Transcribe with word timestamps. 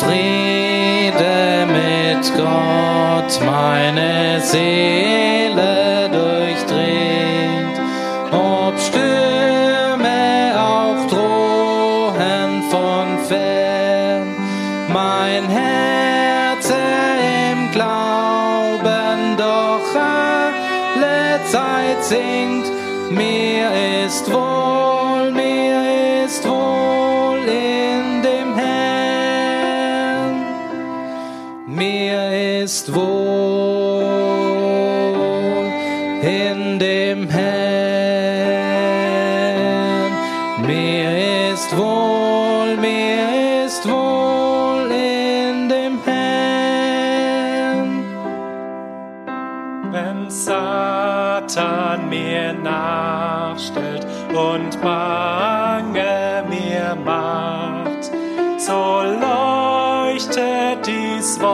Friede 0.00 1.66
mit 1.66 2.32
Gott 2.36 3.40
meine 3.44 4.40
Seele 4.40 5.07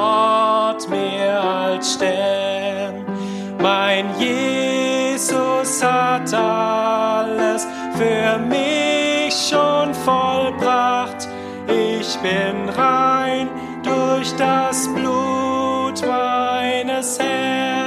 Wort 0.04 0.88
mir 0.90 1.40
als 1.40 1.94
Stern. 1.94 3.04
Mein 3.58 4.06
Jesus 4.18 5.82
hat 5.82 6.32
alles 6.34 7.66
für 7.96 8.38
mich 8.38 9.34
schon 9.48 9.94
vollbracht. 9.94 11.28
Ich 11.68 12.18
bin 12.18 12.68
rein 12.68 13.48
durch 13.82 14.30
das 14.36 14.88
Blut 14.94 16.06
meines 16.06 17.18
Herrn. 17.18 17.83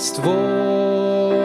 Ist 0.00 0.24
wohl 0.24 1.44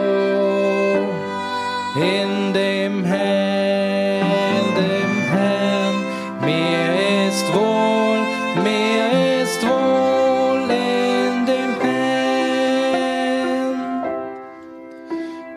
in 1.94 2.54
dem 2.54 3.04
Herrn, 3.04 4.74
dem 4.80 5.14
Herrn. 5.34 5.96
Mir 6.40 6.86
ist 7.28 7.46
wohl, 7.52 8.20
mir 8.64 9.42
ist 9.42 9.60
wohl 9.62 10.70
in 10.70 11.44
dem 11.44 11.72
Herrn. 11.82 13.74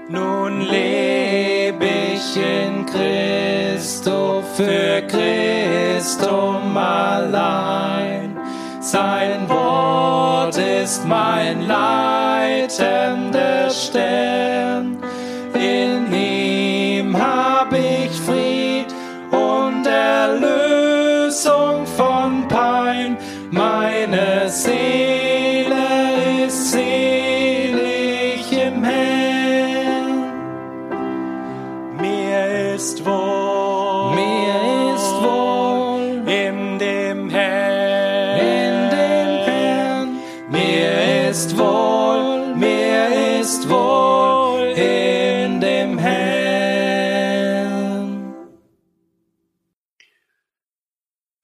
Nun 0.09 0.53
leb 0.59 1.81
ich 1.81 2.35
in 2.35 2.85
Christo, 2.85 4.43
für 4.57 5.01
Christum 5.07 6.75
allein. 6.75 8.37
Sein 8.81 9.47
Wort 9.47 10.57
ist 10.57 11.05
mein 11.07 11.61
leitender 11.61 12.18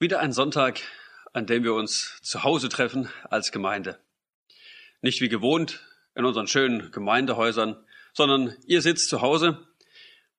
Wieder 0.06 0.20
ein 0.20 0.32
Sonntag, 0.32 0.82
an 1.32 1.46
dem 1.46 1.64
wir 1.64 1.74
uns 1.74 2.20
zu 2.22 2.44
Hause 2.44 2.68
treffen 2.68 3.10
als 3.28 3.50
Gemeinde. 3.50 3.98
Nicht 5.02 5.20
wie 5.20 5.28
gewohnt 5.28 5.84
in 6.14 6.24
unseren 6.24 6.46
schönen 6.46 6.92
Gemeindehäusern, 6.92 7.84
sondern 8.12 8.54
ihr 8.68 8.82
sitzt 8.82 9.08
zu 9.08 9.20
Hause 9.20 9.66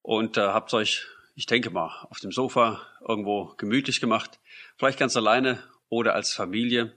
und 0.01 0.37
äh, 0.37 0.39
habt 0.39 0.73
euch, 0.73 1.05
ich 1.35 1.47
denke 1.47 1.69
mal, 1.69 2.07
auf 2.09 2.21
dem 2.21 2.31
Sofa 2.31 2.87
irgendwo 3.05 3.55
gemütlich 3.57 3.99
gemacht, 3.99 4.39
vielleicht 4.77 4.99
ganz 4.99 5.17
alleine 5.17 5.61
oder 5.89 6.15
als 6.15 6.31
Familie. 6.31 6.93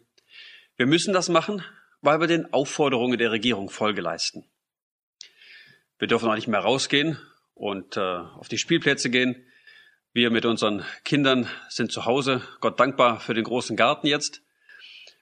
Wir 0.76 0.86
müssen 0.86 1.12
das 1.12 1.28
machen, 1.28 1.64
weil 2.02 2.20
wir 2.20 2.28
den 2.28 2.52
Aufforderungen 2.52 3.18
der 3.18 3.32
Regierung 3.32 3.68
Folge 3.68 4.00
leisten. 4.00 4.44
Wir 5.98 6.06
dürfen 6.06 6.28
auch 6.28 6.36
nicht 6.36 6.46
mehr 6.46 6.60
rausgehen 6.60 7.18
und 7.54 7.96
äh, 7.96 8.00
auf 8.00 8.46
die 8.46 8.58
Spielplätze 8.58 9.10
gehen. 9.10 9.44
Wir 10.12 10.32
mit 10.32 10.44
unseren 10.44 10.84
Kindern 11.04 11.48
sind 11.68 11.92
zu 11.92 12.04
Hause, 12.04 12.42
Gott 12.58 12.80
dankbar 12.80 13.20
für 13.20 13.32
den 13.32 13.44
großen 13.44 13.76
Garten 13.76 14.08
jetzt. 14.08 14.42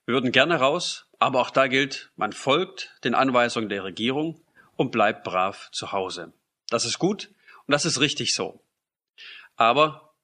Wir 0.06 0.14
würden 0.14 0.32
gerne 0.32 0.60
raus, 0.60 1.04
aber 1.18 1.40
auch 1.40 1.50
da 1.50 1.66
gilt, 1.66 2.10
man 2.16 2.32
folgt 2.32 2.96
den 3.04 3.14
Anweisungen 3.14 3.68
der 3.68 3.84
Regierung 3.84 4.40
und 4.76 4.90
bleibt 4.90 5.24
brav 5.24 5.68
zu 5.72 5.92
Hause. 5.92 6.32
Das 6.70 6.86
ist 6.86 6.98
gut 6.98 7.28
und 7.66 7.72
das 7.72 7.84
ist 7.84 8.00
richtig 8.00 8.34
so. 8.34 8.62
Aber 9.56 10.14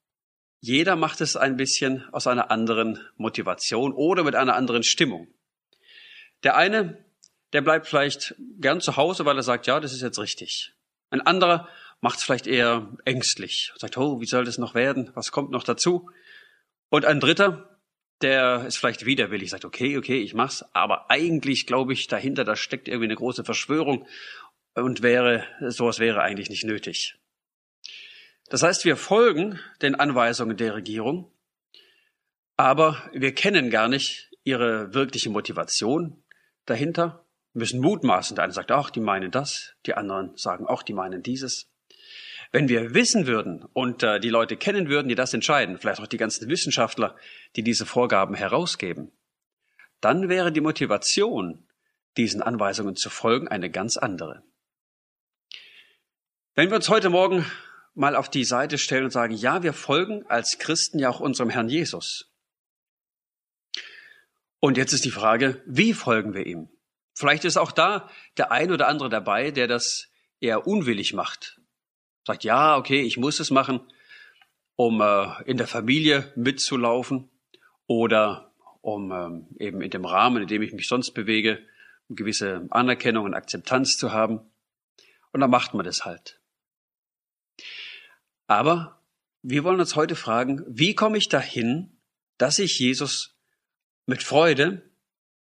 jeder 0.60 0.97
macht 0.97 1.21
es 1.21 1.36
ein 1.36 1.59
bisschen 1.59 2.09
aus 2.10 2.27
einer 2.27 2.50
anderen 2.50 2.98
Motivation 3.18 3.92
oder 3.92 4.24
mit 4.24 4.34
einer 4.34 4.54
anderen 4.54 4.83
Stimmung. 4.83 5.28
Der 6.42 6.56
eine, 6.56 7.04
der 7.53 7.60
bleibt 7.60 7.86
vielleicht 7.86 8.34
gern 8.60 8.80
zu 8.80 8.97
Hause, 8.97 9.27
weil 9.27 9.36
er 9.36 9.42
sagt, 9.42 9.66
ja, 9.66 9.78
das 9.78 9.92
ist 9.92 10.00
jetzt 10.00 10.18
richtig. 10.18 10.72
Ein 11.10 11.21
anderer 11.21 11.68
macht 12.00 12.18
es 12.18 12.24
vielleicht 12.24 12.46
eher 12.46 12.88
ängstlich, 13.04 13.72
sagt, 13.76 13.96
oh, 13.96 14.20
wie 14.20 14.26
soll 14.26 14.44
das 14.44 14.58
noch 14.58 14.74
werden? 14.74 15.10
Was 15.14 15.32
kommt 15.32 15.50
noch 15.50 15.64
dazu? 15.64 16.10
Und 16.91 17.04
ein 17.04 17.20
dritter, 17.20 17.80
der 18.20 18.66
ist 18.66 18.78
vielleicht 18.78 19.04
widerwillig, 19.04 19.50
sagt, 19.50 19.64
okay, 19.64 19.96
okay, 19.98 20.20
ich 20.20 20.34
mach's, 20.34 20.64
aber 20.72 21.10
eigentlich 21.10 21.66
glaube 21.66 21.92
ich, 21.92 22.06
dahinter, 22.06 22.44
da 22.44 22.56
steckt 22.56 22.88
irgendwie 22.88 23.06
eine 23.06 23.16
große 23.16 23.44
Verschwörung 23.44 24.06
und 24.74 25.02
wäre, 25.02 25.44
sowas 25.68 25.98
wäre 25.98 26.22
eigentlich 26.22 26.50
nicht 26.50 26.64
nötig. 26.64 27.16
Das 28.50 28.62
heißt, 28.62 28.84
wir 28.84 28.96
folgen 28.96 29.58
den 29.82 29.94
Anweisungen 29.94 30.56
der 30.56 30.74
Regierung, 30.74 31.32
aber 32.56 33.10
wir 33.12 33.34
kennen 33.34 33.70
gar 33.70 33.88
nicht 33.88 34.30
ihre 34.44 34.94
wirkliche 34.94 35.30
Motivation 35.30 36.22
dahinter, 36.66 37.24
müssen 37.52 37.80
mutmaßen. 37.80 38.36
Der 38.36 38.44
eine 38.44 38.52
sagt, 38.52 38.70
ach, 38.70 38.91
die 38.91 39.00
meinen 39.00 39.30
das, 39.30 39.74
die 39.86 39.94
anderen 39.94 40.36
sagen, 40.36 40.66
auch 40.66 40.82
die 40.82 40.92
meinen 40.92 41.22
dieses. 41.22 41.70
Wenn 42.54 42.68
wir 42.68 42.95
wissen 42.95 43.27
würden 43.27 43.65
und 43.72 44.04
äh, 44.04 44.21
die 44.21 44.28
Leute 44.28 44.56
kennen 44.56 44.89
würden, 44.89 45.09
die 45.09 45.16
das 45.16 45.34
entscheiden, 45.34 45.77
vielleicht 45.77 46.01
auch 46.01 46.06
die 46.06 46.18
ganzen 46.18 46.48
Wissenschaftler, 46.48 47.16
die 47.56 47.65
diese 47.65 47.84
Vorgaben 47.84 48.36
herausgeben, 48.36 49.10
dann 50.01 50.28
wäre 50.28 50.53
die 50.53 50.60
Motivation, 50.60 51.66
diesen 52.16 52.42
Anweisungen 52.42 52.95
zu 52.95 53.10
folgen, 53.10 53.48
eine 53.48 53.71
ganz 53.71 53.97
andere. 53.97 54.45
Wenn 56.54 56.71
wir 56.71 56.77
uns 56.77 56.89
heute 56.89 57.10
Morgen 57.10 57.45
mal 57.92 58.15
auf 58.15 58.30
die 58.30 58.45
Seite 58.45 58.78
stellen 58.78 59.06
und 59.06 59.10
sagen, 59.10 59.34
ja, 59.34 59.65
wir 59.65 59.72
folgen 59.72 60.24
als 60.28 60.59
Christen 60.60 61.01
ja 61.01 61.10
auch 61.10 61.18
unserem 61.18 61.51
Herrn 61.51 61.68
Jesus. 61.68 62.33
Und 64.60 64.77
jetzt 64.77 64.92
ist 64.92 65.04
die 65.04 65.10
Frage, 65.10 65.60
wie 65.66 65.92
folgen 65.92 66.34
wir 66.34 66.47
ihm? 66.47 66.68
Vielleicht 67.15 67.45
ist 67.47 67.56
auch 67.56 67.72
da 67.72 68.09
der 68.36 68.53
ein 68.53 68.71
oder 68.71 68.86
andere 68.86 69.09
dabei, 69.09 69.51
der 69.51 69.66
das 69.66 70.06
eher 70.39 70.68
unwillig 70.68 71.15
macht. 71.15 71.59
Sagt, 72.26 72.44
ja, 72.44 72.76
okay, 72.76 73.03
ich 73.03 73.16
muss 73.16 73.41
es 73.41 73.50
machen, 73.50 73.80
um 74.76 75.00
äh, 75.00 75.42
in 75.44 75.56
der 75.56 75.66
Familie 75.66 76.32
mitzulaufen 76.36 77.30
oder 77.86 78.53
um 78.80 79.12
ähm, 79.12 79.48
eben 79.59 79.80
in 79.82 79.91
dem 79.91 80.04
Rahmen, 80.04 80.42
in 80.42 80.48
dem 80.48 80.62
ich 80.62 80.72
mich 80.72 80.88
sonst 80.88 81.12
bewege, 81.12 81.59
eine 82.09 82.16
gewisse 82.16 82.66
Anerkennung 82.71 83.24
und 83.24 83.34
Akzeptanz 83.34 83.97
zu 83.97 84.12
haben. 84.12 84.41
Und 85.32 85.41
dann 85.41 85.50
macht 85.50 85.74
man 85.74 85.84
das 85.84 86.04
halt. 86.04 86.41
Aber 88.47 89.03
wir 89.42 89.65
wollen 89.65 89.80
uns 89.80 89.97
heute 89.97 90.16
fragen, 90.16 90.65
wie 90.68 90.94
komme 90.94 91.18
ich 91.18 91.28
dahin, 91.28 91.98
dass 92.38 92.59
ich 92.59 92.78
Jesus 92.78 93.36
mit 94.06 94.22
Freude 94.22 94.91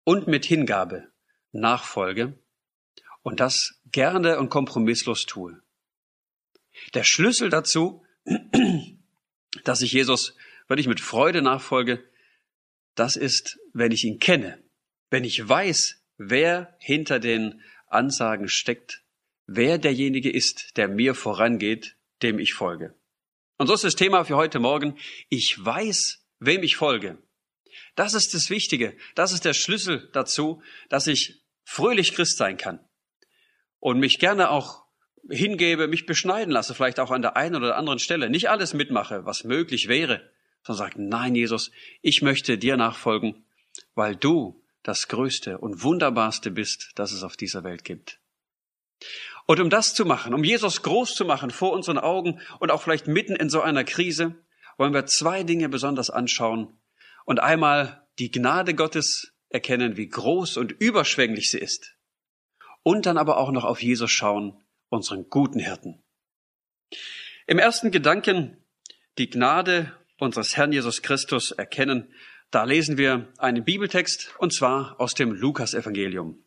und 0.03 0.27
mit 0.27 0.45
Hingabe 0.45 1.11
nachfolge 1.51 2.37
und 3.21 3.39
das 3.39 3.79
gerne 3.85 4.39
und 4.39 4.49
kompromisslos 4.49 5.25
tue. 5.25 5.62
Der 6.93 7.03
Schlüssel 7.03 7.49
dazu, 7.49 8.03
dass 9.63 9.81
ich 9.81 9.91
Jesus 9.91 10.35
wirklich 10.67 10.87
mit 10.87 10.99
Freude 10.99 11.41
nachfolge, 11.41 12.03
das 12.95 13.15
ist, 13.15 13.59
wenn 13.73 13.91
ich 13.91 14.03
ihn 14.03 14.19
kenne, 14.19 14.63
wenn 15.09 15.23
ich 15.23 15.47
weiß, 15.47 16.03
wer 16.17 16.75
hinter 16.79 17.19
den 17.19 17.61
Ansagen 17.87 18.47
steckt, 18.47 19.03
wer 19.45 19.77
derjenige 19.77 20.31
ist, 20.31 20.77
der 20.77 20.87
mir 20.87 21.15
vorangeht, 21.15 21.97
dem 22.21 22.39
ich 22.39 22.53
folge. 22.53 22.95
Und 23.57 23.67
so 23.67 23.73
ist 23.73 23.83
das 23.83 23.95
Thema 23.95 24.23
für 24.23 24.35
heute 24.35 24.59
Morgen. 24.59 24.97
Ich 25.29 25.55
weiß, 25.59 26.25
wem 26.39 26.63
ich 26.63 26.75
folge. 26.75 27.17
Das 27.95 28.13
ist 28.13 28.33
das 28.33 28.49
Wichtige. 28.49 28.95
Das 29.15 29.31
ist 29.31 29.45
der 29.45 29.53
Schlüssel 29.53 30.09
dazu, 30.13 30.61
dass 30.89 31.07
ich 31.07 31.43
fröhlich 31.63 32.13
Christ 32.13 32.37
sein 32.37 32.57
kann 32.57 32.79
und 33.79 33.99
mich 33.99 34.19
gerne 34.19 34.49
auch 34.49 34.82
hingebe, 35.29 35.87
mich 35.87 36.05
beschneiden 36.05 36.51
lasse, 36.51 36.73
vielleicht 36.73 36.99
auch 36.99 37.11
an 37.11 37.21
der 37.21 37.37
einen 37.37 37.55
oder 37.55 37.77
anderen 37.77 37.99
Stelle, 37.99 38.29
nicht 38.29 38.49
alles 38.49 38.73
mitmache, 38.73 39.25
was 39.25 39.43
möglich 39.43 39.87
wäre, 39.87 40.29
sondern 40.63 40.87
sage, 40.87 41.01
nein, 41.01 41.35
Jesus, 41.35 41.71
ich 42.01 42.21
möchte 42.21 42.57
dir 42.57 42.77
nachfolgen, 42.77 43.45
weil 43.95 44.15
du 44.15 44.61
das 44.83 45.07
Größte 45.07 45.57
und 45.57 45.83
Wunderbarste 45.83 46.51
bist, 46.51 46.91
das 46.95 47.11
es 47.11 47.23
auf 47.23 47.37
dieser 47.37 47.63
Welt 47.63 47.83
gibt. 47.83 48.19
Und 49.45 49.59
um 49.59 49.69
das 49.69 49.93
zu 49.93 50.05
machen, 50.05 50.33
um 50.33 50.43
Jesus 50.43 50.81
groß 50.83 51.15
zu 51.15 51.25
machen 51.25 51.51
vor 51.51 51.71
unseren 51.71 51.97
Augen 51.97 52.39
und 52.59 52.71
auch 52.71 52.81
vielleicht 52.81 53.07
mitten 53.07 53.35
in 53.35 53.49
so 53.49 53.61
einer 53.61 53.83
Krise, 53.83 54.35
wollen 54.77 54.93
wir 54.93 55.05
zwei 55.05 55.43
Dinge 55.43 55.69
besonders 55.69 56.09
anschauen 56.09 56.79
und 57.25 57.39
einmal 57.39 58.07
die 58.19 58.31
Gnade 58.31 58.73
Gottes 58.73 59.33
erkennen, 59.49 59.97
wie 59.97 60.07
groß 60.07 60.57
und 60.57 60.71
überschwänglich 60.71 61.49
sie 61.49 61.59
ist. 61.59 61.95
Und 62.83 63.05
dann 63.05 63.17
aber 63.17 63.37
auch 63.37 63.51
noch 63.51 63.63
auf 63.63 63.81
Jesus 63.81 64.11
schauen, 64.11 64.62
unseren 64.93 65.27
guten 65.29 65.59
Hirten. 65.59 66.03
Im 67.47 67.57
ersten 67.57 67.89
Gedanken 67.89 68.63
die 69.17 69.29
Gnade 69.29 69.91
unseres 70.19 70.55
Herrn 70.55 70.71
Jesus 70.71 71.01
Christus 71.01 71.51
erkennen, 71.51 72.13
da 72.51 72.63
lesen 72.63 72.97
wir 72.97 73.33
einen 73.39 73.65
Bibeltext 73.65 74.35
und 74.37 74.53
zwar 74.53 75.01
aus 75.01 75.15
dem 75.15 75.31
Lukasevangelium. 75.31 76.45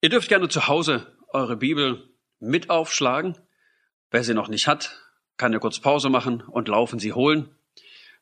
Ihr 0.00 0.08
dürft 0.10 0.28
gerne 0.28 0.48
zu 0.48 0.66
Hause 0.66 1.16
eure 1.28 1.56
Bibel 1.56 2.12
mit 2.40 2.68
aufschlagen. 2.68 3.38
Wer 4.10 4.24
sie 4.24 4.34
noch 4.34 4.48
nicht 4.48 4.66
hat, 4.66 5.00
kann 5.36 5.52
ja 5.52 5.60
kurz 5.60 5.78
Pause 5.78 6.10
machen 6.10 6.40
und 6.42 6.66
laufen 6.66 6.98
sie 6.98 7.12
holen, 7.12 7.56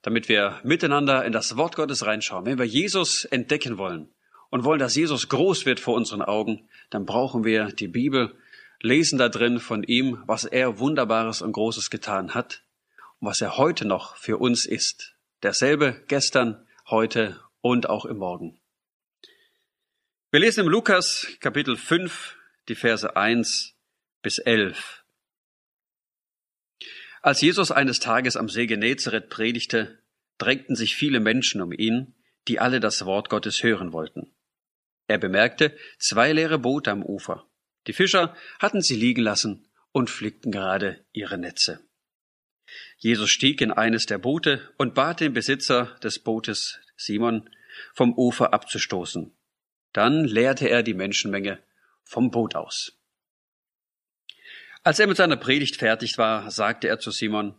damit 0.02 0.28
wir 0.28 0.60
miteinander 0.64 1.24
in 1.24 1.32
das 1.32 1.56
Wort 1.56 1.76
Gottes 1.76 2.04
reinschauen. 2.04 2.44
Wenn 2.44 2.58
wir 2.58 2.66
Jesus 2.66 3.24
entdecken 3.24 3.78
wollen 3.78 4.14
und 4.56 4.64
wollen, 4.64 4.78
dass 4.78 4.96
Jesus 4.96 5.28
groß 5.28 5.66
wird 5.66 5.80
vor 5.80 5.94
unseren 5.94 6.22
Augen, 6.22 6.66
dann 6.88 7.04
brauchen 7.04 7.44
wir 7.44 7.66
die 7.66 7.88
Bibel, 7.88 8.34
lesen 8.80 9.18
da 9.18 9.28
drin 9.28 9.60
von 9.60 9.82
ihm, 9.82 10.22
was 10.24 10.44
er 10.44 10.78
Wunderbares 10.78 11.42
und 11.42 11.52
Großes 11.52 11.90
getan 11.90 12.32
hat 12.32 12.62
und 13.20 13.28
was 13.28 13.42
er 13.42 13.58
heute 13.58 13.84
noch 13.84 14.16
für 14.16 14.38
uns 14.38 14.64
ist. 14.64 15.14
Derselbe 15.42 16.02
gestern, 16.08 16.66
heute 16.88 17.38
und 17.60 17.90
auch 17.90 18.06
im 18.06 18.16
Morgen. 18.16 18.58
Wir 20.30 20.40
lesen 20.40 20.60
im 20.60 20.70
Lukas 20.70 21.26
Kapitel 21.40 21.76
5 21.76 22.38
die 22.70 22.76
Verse 22.76 23.14
1 23.14 23.74
bis 24.22 24.38
11. 24.38 25.04
Als 27.20 27.42
Jesus 27.42 27.70
eines 27.70 28.00
Tages 28.00 28.38
am 28.38 28.48
See 28.48 28.66
Genezareth 28.66 29.28
predigte, 29.28 29.98
drängten 30.38 30.76
sich 30.76 30.96
viele 30.96 31.20
Menschen 31.20 31.60
um 31.60 31.72
ihn, 31.72 32.14
die 32.48 32.58
alle 32.58 32.80
das 32.80 33.04
Wort 33.04 33.28
Gottes 33.28 33.62
hören 33.62 33.92
wollten. 33.92 34.32
Er 35.08 35.18
bemerkte 35.18 35.76
zwei 35.98 36.32
leere 36.32 36.58
Boote 36.58 36.90
am 36.90 37.02
Ufer. 37.02 37.46
Die 37.86 37.92
Fischer 37.92 38.36
hatten 38.58 38.82
sie 38.82 38.96
liegen 38.96 39.22
lassen 39.22 39.68
und 39.92 40.10
flickten 40.10 40.50
gerade 40.50 41.04
ihre 41.12 41.38
Netze. 41.38 41.80
Jesus 42.98 43.30
stieg 43.30 43.60
in 43.60 43.70
eines 43.70 44.06
der 44.06 44.18
Boote 44.18 44.72
und 44.76 44.94
bat 44.94 45.20
den 45.20 45.32
Besitzer 45.32 45.96
des 46.02 46.18
Bootes, 46.18 46.80
Simon, 46.96 47.48
vom 47.94 48.12
Ufer 48.14 48.52
abzustoßen. 48.52 49.36
Dann 49.92 50.24
leerte 50.24 50.68
er 50.68 50.82
die 50.82 50.94
Menschenmenge 50.94 51.62
vom 52.02 52.30
Boot 52.30 52.54
aus. 52.54 52.98
Als 54.82 54.98
er 54.98 55.06
mit 55.06 55.16
seiner 55.16 55.36
Predigt 55.36 55.76
fertig 55.76 56.18
war, 56.18 56.50
sagte 56.50 56.88
er 56.88 56.98
zu 56.98 57.10
Simon, 57.10 57.56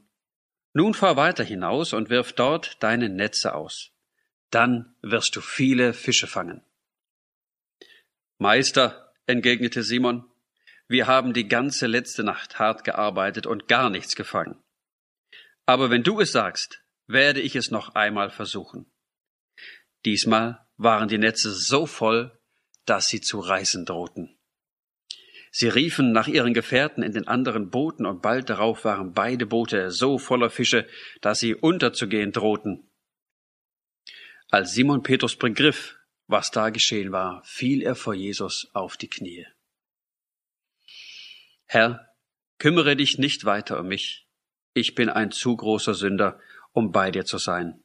Nun 0.73 0.94
fahr 0.94 1.17
weiter 1.17 1.44
hinaus 1.44 1.94
und 1.94 2.09
wirf 2.09 2.33
dort 2.33 2.81
deine 2.83 3.09
Netze 3.09 3.53
aus. 3.53 3.91
Dann 4.49 4.95
wirst 5.01 5.35
du 5.35 5.41
viele 5.41 5.94
Fische 5.94 6.27
fangen. 6.27 6.63
Meister, 8.39 9.13
entgegnete 9.25 9.81
Simon, 9.84 10.24
wir 10.88 11.07
haben 11.07 11.34
die 11.34 11.48
ganze 11.48 11.88
letzte 11.88 12.24
Nacht 12.24 12.60
hart 12.60 12.84
gearbeitet 12.84 13.48
und 13.48 13.68
gar 13.68 13.89
nichts 13.89 14.16
gefangen. 14.16 14.63
Aber 15.66 15.89
wenn 15.89 16.04
du 16.04 16.19
es 16.19 16.31
sagst, 16.31 16.84
werde 17.07 17.42
ich 17.42 17.56
es 17.56 17.71
noch 17.71 17.95
einmal 17.95 18.30
versuchen. 18.30 18.92
Diesmal 20.06 20.66
waren 20.78 21.07
die 21.07 21.18
Netze 21.18 21.52
so 21.52 21.85
voll, 21.85 22.40
dass 22.85 23.09
sie 23.09 23.21
zu 23.21 23.40
reißen 23.40 23.85
drohten. 23.85 24.38
Sie 25.52 25.68
riefen 25.68 26.11
nach 26.11 26.28
ihren 26.28 26.54
Gefährten 26.54 27.02
in 27.02 27.14
den 27.14 27.28
anderen 27.28 27.71
Booten, 27.71 28.06
und 28.06 28.21
bald 28.21 28.50
darauf 28.50 28.85
waren 28.85 29.14
beide 29.14 29.47
Boote 29.47 29.90
so 29.90 30.19
voller 30.19 30.52
Fische, 30.52 30.88
dass 31.21 31.40
sie 31.40 31.56
unterzugehen 31.56 32.31
drohten. 32.31 32.92
Als 34.50 34.73
Simon 34.73 35.04
Petrus 35.04 35.35
begriff, 35.35 35.96
was 36.28 36.52
da 36.52 36.69
geschehen 36.69 37.12
war, 37.12 37.44
fiel 37.44 37.81
er 37.81 37.96
vor 37.96 38.14
Jesus 38.14 38.69
auf 38.74 38.98
die 38.98 39.10
Knie. 39.10 39.46
Herr, 41.66 42.14
kümmere 42.60 42.96
dich 42.96 43.18
nicht 43.18 43.46
weiter 43.46 43.80
um 43.80 43.88
mich. 43.88 44.28
Ich 44.74 44.96
bin 44.96 45.10
ein 45.10 45.31
zu 45.31 45.56
großer 45.56 45.94
Sünder, 45.94 46.40
um 46.72 46.92
bei 46.92 47.12
dir 47.12 47.26
zu 47.26 47.38
sein 47.38 47.84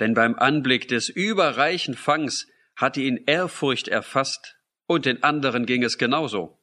denn 0.00 0.14
beim 0.14 0.34
Anblick 0.34 0.88
des 0.88 1.08
überreichen 1.10 1.94
Fangs 1.94 2.48
hatte 2.74 3.02
ihn 3.02 3.22
Ehrfurcht 3.26 3.86
erfasst, 3.86 4.56
und 4.86 5.04
den 5.04 5.22
anderen 5.22 5.66
ging 5.66 5.84
es 5.84 5.98
genauso. 5.98 6.58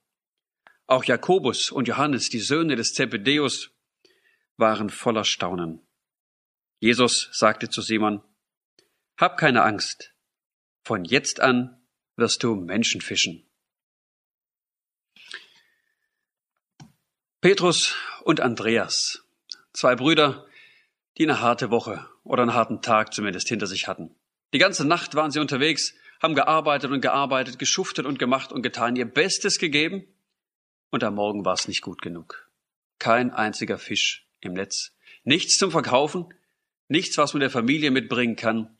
Auch 0.85 1.05
Jakobus 1.05 1.71
und 1.71 1.87
Johannes, 1.87 2.29
die 2.29 2.39
Söhne 2.39 2.75
des 2.75 2.93
Zebedeus, 2.93 3.69
waren 4.57 4.89
voller 4.89 5.23
Staunen. 5.23 5.87
Jesus 6.79 7.29
sagte 7.31 7.69
zu 7.69 7.81
Simon, 7.81 8.21
Hab 9.17 9.37
keine 9.37 9.63
Angst, 9.63 10.13
von 10.87 11.03
jetzt 11.03 11.41
an 11.41 11.77
wirst 12.15 12.41
du 12.43 12.55
Menschen 12.55 13.01
fischen. 13.01 13.45
Petrus 17.41 17.93
und 18.23 18.39
Andreas, 18.39 19.21
zwei 19.73 19.95
Brüder, 19.95 20.47
die 21.17 21.23
eine 21.23 21.41
harte 21.41 21.71
Woche 21.71 22.07
oder 22.23 22.43
einen 22.43 22.53
harten 22.53 22.81
Tag 22.81 23.13
zumindest 23.13 23.49
hinter 23.49 23.67
sich 23.67 23.89
hatten. 23.89 24.15
Die 24.53 24.59
ganze 24.59 24.87
Nacht 24.87 25.13
waren 25.15 25.29
sie 25.29 25.39
unterwegs, 25.39 25.93
haben 26.21 26.35
gearbeitet 26.35 26.91
und 26.91 27.01
gearbeitet, 27.01 27.59
geschuftet 27.59 28.05
und 28.05 28.17
gemacht 28.17 28.53
und 28.53 28.61
getan, 28.61 28.95
ihr 28.95 29.05
Bestes 29.05 29.59
gegeben, 29.59 30.07
und 30.89 31.03
am 31.03 31.15
Morgen 31.15 31.43
war 31.43 31.53
es 31.53 31.67
nicht 31.67 31.81
gut 31.81 32.01
genug. 32.01 32.49
Kein 32.97 33.31
einziger 33.31 33.77
Fisch 33.77 34.25
im 34.39 34.53
Netz, 34.53 34.95
nichts 35.25 35.57
zum 35.57 35.69
Verkaufen, 35.69 36.33
nichts, 36.87 37.17
was 37.17 37.33
man 37.33 37.41
der 37.41 37.49
Familie 37.49 37.91
mitbringen 37.91 38.37
kann. 38.37 38.76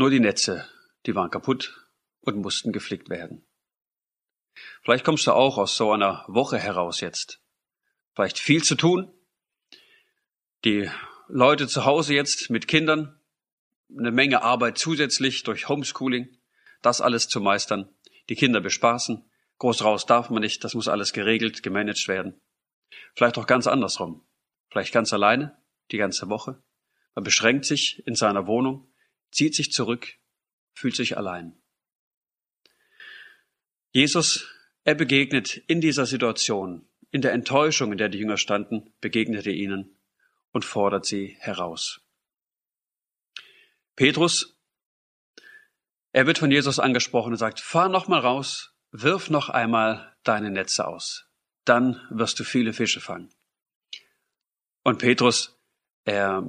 Nur 0.00 0.08
die 0.08 0.18
Netze, 0.18 0.66
die 1.04 1.14
waren 1.14 1.28
kaputt 1.28 1.86
und 2.22 2.38
mussten 2.38 2.72
geflickt 2.72 3.10
werden. 3.10 3.44
Vielleicht 4.82 5.04
kommst 5.04 5.26
du 5.26 5.32
auch 5.32 5.58
aus 5.58 5.76
so 5.76 5.92
einer 5.92 6.24
Woche 6.26 6.58
heraus 6.58 7.02
jetzt. 7.02 7.42
Vielleicht 8.14 8.38
viel 8.38 8.62
zu 8.62 8.76
tun, 8.76 9.12
die 10.64 10.90
Leute 11.28 11.68
zu 11.68 11.84
Hause 11.84 12.14
jetzt 12.14 12.48
mit 12.48 12.66
Kindern, 12.66 13.20
eine 13.94 14.10
Menge 14.10 14.42
Arbeit 14.42 14.78
zusätzlich 14.78 15.42
durch 15.42 15.68
Homeschooling, 15.68 16.34
das 16.80 17.02
alles 17.02 17.28
zu 17.28 17.42
meistern, 17.42 17.94
die 18.30 18.36
Kinder 18.36 18.62
bespaßen, 18.62 19.30
Groß 19.58 19.84
raus 19.84 20.06
darf 20.06 20.30
man 20.30 20.40
nicht, 20.40 20.64
das 20.64 20.72
muss 20.72 20.88
alles 20.88 21.12
geregelt, 21.12 21.62
gemanagt 21.62 22.08
werden. 22.08 22.40
Vielleicht 23.14 23.36
auch 23.36 23.46
ganz 23.46 23.66
andersrum. 23.66 24.26
Vielleicht 24.70 24.94
ganz 24.94 25.12
alleine, 25.12 25.58
die 25.90 25.98
ganze 25.98 26.30
Woche. 26.30 26.62
Man 27.14 27.24
beschränkt 27.24 27.66
sich 27.66 28.02
in 28.06 28.14
seiner 28.14 28.46
Wohnung, 28.46 28.89
zieht 29.30 29.54
sich 29.54 29.72
zurück, 29.72 30.14
fühlt 30.74 30.96
sich 30.96 31.16
allein. 31.16 31.60
Jesus, 33.92 34.48
er 34.84 34.94
begegnet 34.94 35.56
in 35.66 35.80
dieser 35.80 36.06
Situation, 36.06 36.88
in 37.10 37.22
der 37.22 37.32
Enttäuschung, 37.32 37.92
in 37.92 37.98
der 37.98 38.08
die 38.08 38.18
Jünger 38.18 38.36
standen, 38.36 38.92
begegnet 39.00 39.46
er 39.46 39.52
ihnen 39.52 39.96
und 40.52 40.64
fordert 40.64 41.06
sie 41.06 41.36
heraus. 41.40 42.00
Petrus, 43.96 44.56
er 46.12 46.26
wird 46.26 46.38
von 46.38 46.50
Jesus 46.50 46.78
angesprochen 46.78 47.32
und 47.32 47.38
sagt, 47.38 47.60
fahr 47.60 47.88
noch 47.88 48.08
mal 48.08 48.20
raus, 48.20 48.74
wirf 48.92 49.30
noch 49.30 49.48
einmal 49.48 50.16
deine 50.22 50.50
Netze 50.50 50.86
aus. 50.86 51.26
Dann 51.64 52.00
wirst 52.10 52.40
du 52.40 52.44
viele 52.44 52.72
Fische 52.72 53.00
fangen. 53.00 53.28
Und 54.82 54.98
Petrus, 54.98 55.60
er, 56.04 56.48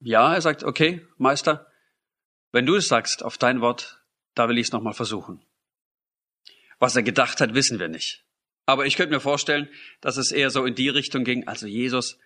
ja, 0.00 0.34
er 0.34 0.40
sagt, 0.40 0.64
okay, 0.64 1.06
Meister, 1.16 1.71
wenn 2.52 2.66
du 2.66 2.76
es 2.76 2.88
sagst, 2.88 3.22
auf 3.22 3.38
dein 3.38 3.60
Wort, 3.60 4.02
da 4.34 4.48
will 4.48 4.58
ich 4.58 4.68
es 4.68 4.72
nochmal 4.72 4.94
versuchen. 4.94 5.44
Was 6.78 6.96
er 6.96 7.02
gedacht 7.02 7.40
hat, 7.40 7.54
wissen 7.54 7.78
wir 7.78 7.88
nicht. 7.88 8.24
Aber 8.66 8.86
ich 8.86 8.96
könnte 8.96 9.14
mir 9.14 9.20
vorstellen, 9.20 9.68
dass 10.00 10.16
es 10.16 10.30
eher 10.30 10.50
so 10.50 10.64
in 10.64 10.74
die 10.74 10.88
Richtung 10.88 11.24
ging, 11.24 11.48
also 11.48 11.66
Jesus, 11.66 12.18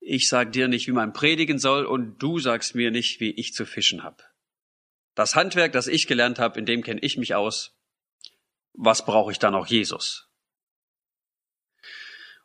ich 0.00 0.28
sag 0.28 0.52
dir 0.52 0.68
nicht, 0.68 0.86
wie 0.86 0.92
man 0.92 1.12
predigen 1.12 1.58
soll 1.58 1.86
und 1.86 2.18
du 2.18 2.38
sagst 2.38 2.74
mir 2.74 2.90
nicht, 2.90 3.20
wie 3.20 3.30
ich 3.30 3.52
zu 3.52 3.66
fischen 3.66 4.02
hab. 4.02 4.30
Das 5.14 5.34
Handwerk, 5.34 5.72
das 5.72 5.86
ich 5.86 6.06
gelernt 6.06 6.38
habe, 6.38 6.58
in 6.58 6.66
dem 6.66 6.82
kenne 6.82 7.00
ich 7.00 7.16
mich 7.16 7.34
aus. 7.34 7.76
Was 8.72 9.04
brauche 9.04 9.32
ich 9.32 9.38
dann 9.38 9.54
auch 9.54 9.66
Jesus? 9.66 10.28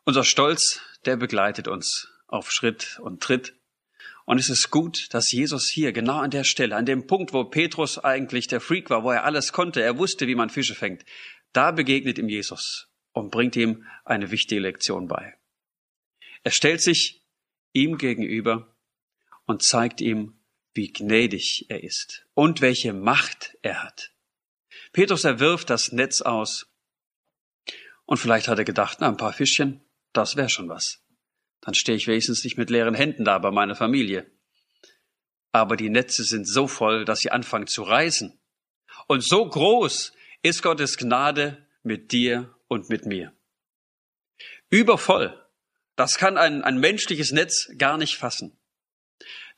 Unser 0.04 0.24
Stolz, 0.24 0.80
der 1.04 1.16
begleitet 1.16 1.68
uns 1.68 2.08
auf 2.26 2.50
Schritt 2.50 2.98
und 3.02 3.22
Tritt. 3.22 3.54
Und 4.26 4.38
es 4.38 4.48
ist 4.48 4.70
gut, 4.70 5.08
dass 5.12 5.32
Jesus 5.32 5.68
hier 5.68 5.92
genau 5.92 6.18
an 6.18 6.30
der 6.30 6.44
Stelle, 6.44 6.76
an 6.76 6.86
dem 6.86 7.06
Punkt, 7.06 7.32
wo 7.32 7.44
Petrus 7.44 7.98
eigentlich 7.98 8.46
der 8.46 8.60
Freak 8.60 8.90
war, 8.90 9.02
wo 9.02 9.10
er 9.10 9.24
alles 9.24 9.52
konnte, 9.52 9.82
er 9.82 9.98
wusste, 9.98 10.26
wie 10.26 10.34
man 10.34 10.50
Fische 10.50 10.74
fängt, 10.74 11.04
da 11.52 11.70
begegnet 11.72 12.18
ihm 12.18 12.28
Jesus 12.28 12.88
und 13.12 13.30
bringt 13.30 13.56
ihm 13.56 13.86
eine 14.04 14.30
wichtige 14.30 14.60
Lektion 14.60 15.08
bei. 15.08 15.36
Er 16.42 16.52
stellt 16.52 16.80
sich 16.80 17.24
ihm 17.72 17.98
gegenüber 17.98 18.76
und 19.46 19.62
zeigt 19.62 20.00
ihm, 20.00 20.40
wie 20.74 20.92
gnädig 20.92 21.66
er 21.68 21.82
ist 21.82 22.26
und 22.34 22.60
welche 22.60 22.92
Macht 22.92 23.56
er 23.62 23.82
hat. 23.82 24.12
Petrus 24.92 25.24
erwirft 25.24 25.70
das 25.70 25.92
Netz 25.92 26.20
aus 26.20 26.72
und 28.06 28.18
vielleicht 28.18 28.48
hat 28.48 28.58
er 28.58 28.64
gedacht, 28.64 28.98
na, 29.00 29.08
ein 29.08 29.16
paar 29.16 29.32
Fischchen, 29.32 29.82
das 30.12 30.36
wäre 30.36 30.48
schon 30.48 30.68
was. 30.68 31.02
Dann 31.60 31.74
stehe 31.74 31.96
ich 31.96 32.06
wenigstens 32.06 32.44
nicht 32.44 32.56
mit 32.56 32.70
leeren 32.70 32.94
Händen 32.94 33.24
da 33.24 33.38
bei 33.38 33.50
meiner 33.50 33.74
Familie. 33.74 34.30
Aber 35.52 35.76
die 35.76 35.90
Netze 35.90 36.24
sind 36.24 36.46
so 36.46 36.66
voll, 36.66 37.04
dass 37.04 37.20
sie 37.20 37.30
anfangen 37.30 37.66
zu 37.66 37.82
reißen. 37.82 38.38
Und 39.08 39.24
so 39.24 39.48
groß 39.48 40.12
ist 40.42 40.62
Gottes 40.62 40.96
Gnade 40.96 41.66
mit 41.82 42.12
dir 42.12 42.54
und 42.68 42.88
mit 42.88 43.04
mir. 43.04 43.32
Übervoll. 44.70 45.36
Das 45.96 46.16
kann 46.16 46.38
ein, 46.38 46.62
ein 46.62 46.78
menschliches 46.78 47.32
Netz 47.32 47.70
gar 47.76 47.98
nicht 47.98 48.16
fassen. 48.16 48.56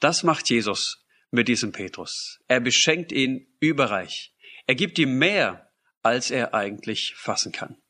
Das 0.01 0.23
macht 0.23 0.49
Jesus 0.51 1.05
mit 1.31 1.47
diesem 1.49 1.71
Petrus. 1.71 2.41
Er 2.49 2.61
beschenkt 2.61 3.13
ihn 3.13 3.47
überreich. 3.61 4.35
Er 4.67 4.75
gibt 4.75 4.99
ihm 4.99 5.19
mehr, 5.19 5.71
als 6.03 6.31
er 6.31 6.55
eigentlich 6.55 7.15
fassen 7.17 7.53
kann. 7.53 7.81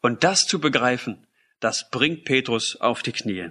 Und 0.00 0.24
das 0.24 0.46
zu 0.46 0.60
begreifen, 0.60 1.26
das 1.62 1.90
bringt 1.90 2.24
Petrus 2.24 2.74
auf 2.74 3.02
die 3.04 3.12
Knie. 3.12 3.50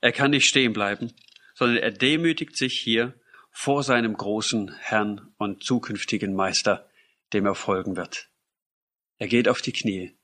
Er 0.00 0.10
kann 0.10 0.30
nicht 0.30 0.46
stehen 0.46 0.72
bleiben, 0.72 1.12
sondern 1.54 1.76
er 1.76 1.90
demütigt 1.90 2.56
sich 2.56 2.80
hier 2.80 3.20
vor 3.50 3.82
seinem 3.82 4.16
großen 4.16 4.72
Herrn 4.78 5.34
und 5.36 5.62
zukünftigen 5.62 6.34
Meister, 6.34 6.88
dem 7.34 7.44
er 7.44 7.54
folgen 7.54 7.96
wird. 7.96 8.30
Er 9.18 9.28
geht 9.28 9.48
auf 9.48 9.60
die 9.60 9.72
Knie 9.72 10.16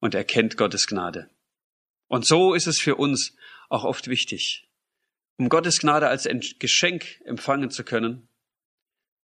und 0.00 0.16
erkennt 0.16 0.56
Gottes 0.56 0.88
Gnade. 0.88 1.30
Und 2.08 2.26
so 2.26 2.52
ist 2.52 2.66
es 2.66 2.80
für 2.80 2.96
uns 2.96 3.36
auch 3.68 3.84
oft 3.84 4.08
wichtig. 4.08 4.68
Um 5.36 5.48
Gottes 5.48 5.78
Gnade 5.78 6.08
als 6.08 6.28
Geschenk 6.58 7.20
empfangen 7.26 7.70
zu 7.70 7.84
können, 7.84 8.28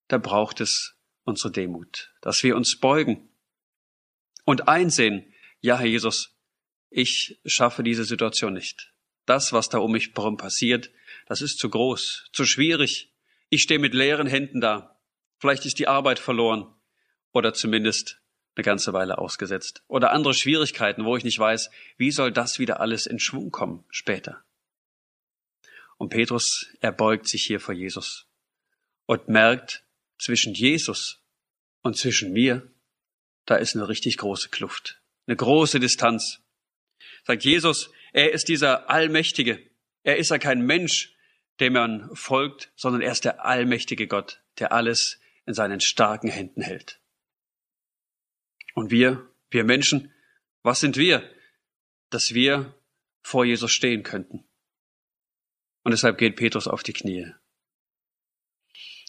da 0.06 0.18
braucht 0.18 0.60
es 0.60 0.96
unsere 1.24 1.50
Demut, 1.50 2.14
dass 2.20 2.44
wir 2.44 2.54
uns 2.54 2.78
beugen 2.78 3.30
und 4.44 4.68
einsehen, 4.68 5.34
ja, 5.60 5.78
Herr 5.78 5.86
Jesus, 5.86 6.33
ich 6.96 7.40
schaffe 7.44 7.82
diese 7.82 8.04
Situation 8.04 8.52
nicht. 8.52 8.92
Das, 9.26 9.52
was 9.52 9.68
da 9.68 9.78
um 9.78 9.90
mich 9.90 10.12
herum 10.14 10.36
passiert, 10.36 10.92
das 11.26 11.42
ist 11.42 11.58
zu 11.58 11.68
groß, 11.68 12.28
zu 12.32 12.44
schwierig. 12.44 13.12
Ich 13.48 13.62
stehe 13.62 13.80
mit 13.80 13.94
leeren 13.94 14.28
Händen 14.28 14.60
da. 14.60 14.96
Vielleicht 15.38 15.66
ist 15.66 15.80
die 15.80 15.88
Arbeit 15.88 16.20
verloren 16.20 16.72
oder 17.32 17.52
zumindest 17.52 18.20
eine 18.54 18.62
ganze 18.62 18.92
Weile 18.92 19.18
ausgesetzt. 19.18 19.82
Oder 19.88 20.12
andere 20.12 20.34
Schwierigkeiten, 20.34 21.04
wo 21.04 21.16
ich 21.16 21.24
nicht 21.24 21.38
weiß, 21.38 21.68
wie 21.96 22.12
soll 22.12 22.30
das 22.30 22.60
wieder 22.60 22.78
alles 22.78 23.06
in 23.06 23.18
Schwung 23.18 23.50
kommen 23.50 23.84
später. 23.88 24.44
Und 25.96 26.10
Petrus, 26.10 26.68
er 26.80 26.92
beugt 26.92 27.26
sich 27.26 27.42
hier 27.42 27.58
vor 27.58 27.74
Jesus 27.74 28.28
und 29.06 29.28
merkt, 29.28 29.84
zwischen 30.16 30.54
Jesus 30.54 31.20
und 31.82 31.96
zwischen 31.96 32.32
mir, 32.32 32.70
da 33.46 33.56
ist 33.56 33.74
eine 33.74 33.88
richtig 33.88 34.16
große 34.18 34.48
Kluft, 34.50 35.02
eine 35.26 35.36
große 35.36 35.80
Distanz 35.80 36.43
sagt 37.24 37.44
Jesus, 37.44 37.90
er 38.12 38.32
ist 38.32 38.48
dieser 38.48 38.88
Allmächtige. 38.90 39.60
Er 40.02 40.16
ist 40.16 40.30
ja 40.30 40.38
kein 40.38 40.62
Mensch, 40.62 41.14
dem 41.60 41.74
man 41.74 42.14
folgt, 42.14 42.72
sondern 42.76 43.02
er 43.02 43.12
ist 43.12 43.24
der 43.24 43.44
allmächtige 43.44 44.06
Gott, 44.06 44.42
der 44.58 44.72
alles 44.72 45.20
in 45.46 45.54
seinen 45.54 45.80
starken 45.80 46.28
Händen 46.28 46.62
hält. 46.62 47.00
Und 48.74 48.90
wir, 48.90 49.30
wir 49.50 49.64
Menschen, 49.64 50.12
was 50.62 50.80
sind 50.80 50.96
wir, 50.96 51.28
dass 52.10 52.34
wir 52.34 52.74
vor 53.22 53.44
Jesus 53.44 53.72
stehen 53.72 54.02
könnten? 54.02 54.44
Und 55.82 55.92
deshalb 55.92 56.18
geht 56.18 56.36
Petrus 56.36 56.66
auf 56.66 56.82
die 56.82 56.92
Knie. 56.92 57.32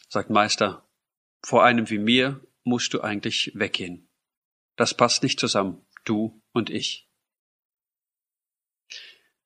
Sagt 0.08 0.30
Meister, 0.30 0.88
vor 1.42 1.64
einem 1.64 1.90
wie 1.90 1.98
mir 1.98 2.40
musst 2.64 2.94
du 2.94 3.00
eigentlich 3.00 3.52
weggehen. 3.54 4.08
Das 4.76 4.94
passt 4.94 5.22
nicht 5.22 5.40
zusammen, 5.40 5.86
du 6.04 6.42
und 6.52 6.70
ich. 6.70 7.05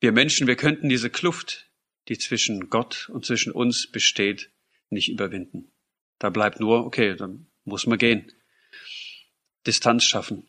Wir 0.00 0.12
Menschen, 0.12 0.47
wir 0.47 0.57
könnten 0.57 0.88
diese 0.88 1.11
Kluft, 1.11 1.71
die 2.09 2.16
zwischen 2.16 2.71
Gott 2.71 3.09
und 3.11 3.26
zwischen 3.26 3.52
uns 3.52 3.90
besteht, 3.90 4.50
nicht 4.88 5.11
überwinden. 5.11 5.73
Da 6.19 6.30
bleibt 6.30 6.59
nur, 6.59 6.85
okay, 6.87 7.14
dann 7.14 7.50
muss 7.64 7.87
man 7.87 7.99
gehen. 7.99 8.33
Distanz 9.66 10.04
schaffen. 10.04 10.49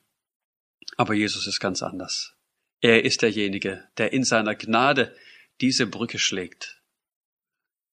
Aber 0.95 1.13
Jesus 1.13 1.47
ist 1.47 1.59
ganz 1.59 1.83
anders. 1.83 2.33
Er 2.79 3.03
ist 3.03 3.21
derjenige, 3.21 3.87
der 3.97 4.13
in 4.13 4.23
seiner 4.23 4.55
Gnade 4.55 5.15
diese 5.59 5.85
Brücke 5.85 6.17
schlägt, 6.17 6.81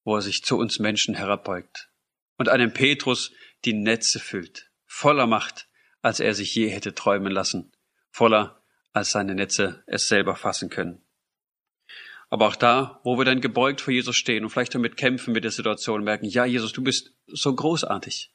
wo 0.04 0.16
er 0.16 0.22
sich 0.22 0.42
zu 0.42 0.56
uns 0.56 0.78
Menschen 0.78 1.14
herabbeugt 1.14 1.90
und 2.36 2.48
einem 2.48 2.72
Petrus 2.72 3.32
die 3.64 3.74
Netze 3.74 4.20
füllt, 4.20 4.70
voller 4.86 5.26
Macht, 5.26 5.68
als 6.00 6.20
er 6.20 6.34
sich 6.34 6.54
je 6.54 6.68
hätte 6.68 6.94
träumen 6.94 7.32
lassen, 7.32 7.72
voller, 8.10 8.64
als 8.92 9.10
seine 9.10 9.34
Netze 9.34 9.82
es 9.86 10.08
selber 10.08 10.36
fassen 10.36 10.70
können. 10.70 11.04
Aber 12.30 12.46
auch 12.48 12.56
da, 12.56 13.00
wo 13.04 13.16
wir 13.16 13.24
dann 13.24 13.40
gebeugt 13.40 13.80
vor 13.80 13.92
Jesus 13.92 14.16
stehen 14.16 14.44
und 14.44 14.50
vielleicht 14.50 14.74
damit 14.74 14.96
kämpfen 14.96 15.32
mit 15.32 15.44
der 15.44 15.50
Situation, 15.50 16.04
merken, 16.04 16.26
ja, 16.26 16.44
Jesus, 16.44 16.72
du 16.72 16.82
bist 16.82 17.12
so 17.26 17.54
großartig, 17.54 18.32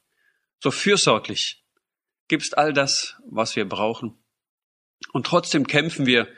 so 0.60 0.70
fürsorglich, 0.70 1.64
gibst 2.28 2.58
all 2.58 2.72
das, 2.72 3.16
was 3.28 3.54
wir 3.54 3.68
brauchen. 3.68 4.18
Und 5.12 5.26
trotzdem 5.26 5.66
kämpfen 5.66 6.06
wir 6.06 6.28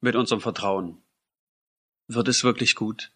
mit 0.00 0.14
unserem 0.14 0.40
Vertrauen. 0.40 1.02
Wird 2.06 2.28
es 2.28 2.44
wirklich 2.44 2.74
gut? 2.74 3.12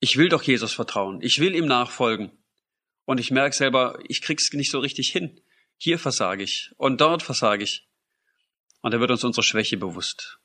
Ich 0.00 0.16
will 0.16 0.28
doch 0.28 0.42
Jesus 0.42 0.72
vertrauen. 0.72 1.20
Ich 1.22 1.38
will 1.38 1.54
ihm 1.54 1.66
nachfolgen. 1.66 2.30
Und 3.04 3.20
ich 3.20 3.30
merke 3.30 3.54
selber, 3.54 3.98
ich 4.08 4.20
krieg's 4.20 4.52
nicht 4.52 4.70
so 4.70 4.78
richtig 4.80 5.10
hin. 5.10 5.40
Hier 5.76 5.98
versage 5.98 6.42
ich 6.42 6.72
und 6.76 7.00
dort 7.00 7.22
versage 7.22 7.64
ich. 7.64 7.88
Und 8.80 8.92
da 8.92 9.00
wird 9.00 9.10
uns 9.10 9.24
unsere 9.24 9.42
Schwäche 9.42 9.76
bewusst. 9.76 10.38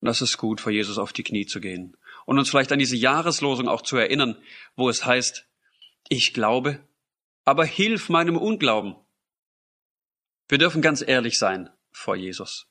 Und 0.00 0.06
das 0.06 0.22
ist 0.22 0.38
gut, 0.38 0.60
vor 0.60 0.72
Jesus 0.72 0.98
auf 0.98 1.12
die 1.12 1.22
Knie 1.22 1.46
zu 1.46 1.60
gehen. 1.60 1.96
Und 2.24 2.38
uns 2.38 2.48
vielleicht 2.48 2.72
an 2.72 2.78
diese 2.78 2.96
Jahreslosung 2.96 3.68
auch 3.68 3.82
zu 3.82 3.96
erinnern, 3.96 4.36
wo 4.76 4.88
es 4.88 5.04
heißt, 5.04 5.46
ich 6.08 6.32
glaube, 6.32 6.80
aber 7.44 7.64
hilf 7.64 8.08
meinem 8.08 8.36
Unglauben. 8.36 8.96
Wir 10.48 10.58
dürfen 10.58 10.82
ganz 10.82 11.02
ehrlich 11.06 11.38
sein 11.38 11.70
vor 11.92 12.16
Jesus 12.16 12.66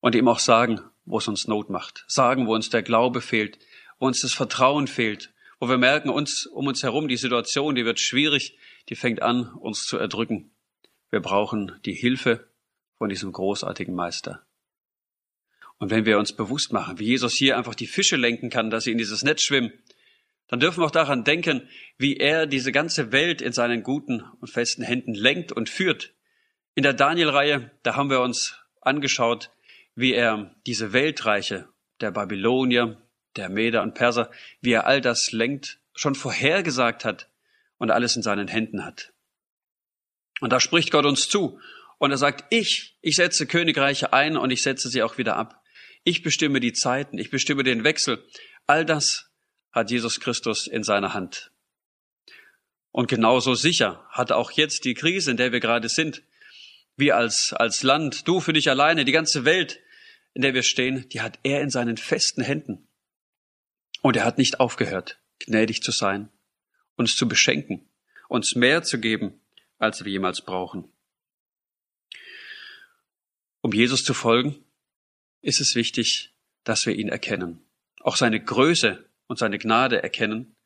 und 0.00 0.14
ihm 0.14 0.28
auch 0.28 0.38
sagen, 0.38 0.80
wo 1.04 1.18
es 1.18 1.28
uns 1.28 1.46
Not 1.46 1.70
macht, 1.70 2.04
sagen, 2.08 2.46
wo 2.46 2.54
uns 2.54 2.70
der 2.70 2.82
Glaube 2.82 3.20
fehlt, 3.20 3.58
wo 3.98 4.06
uns 4.06 4.22
das 4.22 4.32
Vertrauen 4.32 4.86
fehlt, 4.86 5.32
wo 5.58 5.68
wir 5.68 5.78
merken, 5.78 6.08
uns 6.08 6.46
um 6.46 6.66
uns 6.66 6.82
herum 6.82 7.08
die 7.08 7.16
Situation, 7.16 7.74
die 7.74 7.84
wird 7.84 8.00
schwierig, 8.00 8.56
die 8.88 8.96
fängt 8.96 9.20
an, 9.20 9.52
uns 9.52 9.84
zu 9.84 9.98
erdrücken. 9.98 10.52
Wir 11.10 11.20
brauchen 11.20 11.78
die 11.84 11.94
Hilfe 11.94 12.48
von 12.96 13.08
diesem 13.08 13.32
großartigen 13.32 13.94
Meister. 13.94 14.46
Und 15.80 15.90
wenn 15.90 16.04
wir 16.04 16.18
uns 16.18 16.34
bewusst 16.34 16.72
machen, 16.72 16.98
wie 16.98 17.06
Jesus 17.06 17.34
hier 17.34 17.56
einfach 17.56 17.74
die 17.74 17.86
Fische 17.86 18.16
lenken 18.16 18.50
kann, 18.50 18.68
dass 18.68 18.84
sie 18.84 18.92
in 18.92 18.98
dieses 18.98 19.24
Netz 19.24 19.42
schwimmen, 19.42 19.72
dann 20.46 20.60
dürfen 20.60 20.82
wir 20.82 20.86
auch 20.86 20.90
daran 20.90 21.24
denken, 21.24 21.68
wie 21.96 22.18
er 22.18 22.46
diese 22.46 22.70
ganze 22.70 23.12
Welt 23.12 23.40
in 23.40 23.52
seinen 23.52 23.82
guten 23.82 24.20
und 24.40 24.48
festen 24.48 24.82
Händen 24.82 25.14
lenkt 25.14 25.52
und 25.52 25.70
führt. 25.70 26.12
In 26.74 26.82
der 26.82 26.92
Daniel-Reihe, 26.92 27.70
da 27.82 27.96
haben 27.96 28.10
wir 28.10 28.20
uns 28.20 28.56
angeschaut, 28.82 29.50
wie 29.94 30.12
er 30.12 30.54
diese 30.66 30.92
Weltreiche 30.92 31.68
der 32.00 32.10
Babylonier, 32.10 33.00
der 33.36 33.48
Meder 33.48 33.82
und 33.82 33.94
Perser, 33.94 34.30
wie 34.60 34.72
er 34.72 34.86
all 34.86 35.00
das 35.00 35.32
lenkt, 35.32 35.78
schon 35.94 36.14
vorhergesagt 36.14 37.06
hat 37.06 37.30
und 37.78 37.90
alles 37.90 38.16
in 38.16 38.22
seinen 38.22 38.48
Händen 38.48 38.84
hat. 38.84 39.14
Und 40.40 40.52
da 40.52 40.60
spricht 40.60 40.90
Gott 40.90 41.06
uns 41.06 41.28
zu 41.28 41.58
und 41.96 42.10
er 42.10 42.18
sagt, 42.18 42.44
ich, 42.50 42.98
ich 43.00 43.16
setze 43.16 43.46
Königreiche 43.46 44.12
ein 44.12 44.36
und 44.36 44.50
ich 44.50 44.62
setze 44.62 44.90
sie 44.90 45.02
auch 45.02 45.16
wieder 45.16 45.36
ab. 45.36 45.59
Ich 46.04 46.22
bestimme 46.22 46.60
die 46.60 46.72
Zeiten, 46.72 47.18
ich 47.18 47.30
bestimme 47.30 47.62
den 47.62 47.84
Wechsel. 47.84 48.24
All 48.66 48.84
das 48.84 49.30
hat 49.72 49.90
Jesus 49.90 50.20
Christus 50.20 50.66
in 50.66 50.82
seiner 50.82 51.14
Hand. 51.14 51.52
Und 52.90 53.08
genauso 53.08 53.54
sicher 53.54 54.04
hat 54.10 54.32
auch 54.32 54.50
jetzt 54.50 54.84
die 54.84 54.94
Krise, 54.94 55.30
in 55.30 55.36
der 55.36 55.52
wir 55.52 55.60
gerade 55.60 55.88
sind, 55.88 56.22
wir 56.96 57.16
als, 57.16 57.52
als 57.52 57.82
Land, 57.82 58.26
du 58.26 58.40
für 58.40 58.52
dich 58.52 58.68
alleine, 58.68 59.04
die 59.04 59.12
ganze 59.12 59.44
Welt, 59.44 59.80
in 60.34 60.42
der 60.42 60.54
wir 60.54 60.62
stehen, 60.62 61.08
die 61.10 61.20
hat 61.20 61.38
er 61.42 61.60
in 61.60 61.70
seinen 61.70 61.96
festen 61.96 62.42
Händen. 62.42 62.88
Und 64.02 64.16
er 64.16 64.24
hat 64.24 64.38
nicht 64.38 64.60
aufgehört, 64.60 65.18
gnädig 65.38 65.82
zu 65.82 65.92
sein, 65.92 66.30
uns 66.96 67.16
zu 67.16 67.28
beschenken, 67.28 67.88
uns 68.28 68.54
mehr 68.54 68.82
zu 68.82 68.98
geben, 68.98 69.40
als 69.78 70.04
wir 70.04 70.10
jemals 70.10 70.42
brauchen. 70.42 70.90
Um 73.60 73.72
Jesus 73.72 74.04
zu 74.04 74.14
folgen, 74.14 74.64
ist 75.42 75.60
es 75.60 75.74
wichtig, 75.74 76.32
dass 76.64 76.86
wir 76.86 76.94
ihn 76.94 77.08
erkennen, 77.08 77.64
auch 78.00 78.16
seine 78.16 78.42
Größe 78.42 79.08
und 79.26 79.38
seine 79.38 79.58
Gnade 79.58 80.02
erkennen. 80.02 80.56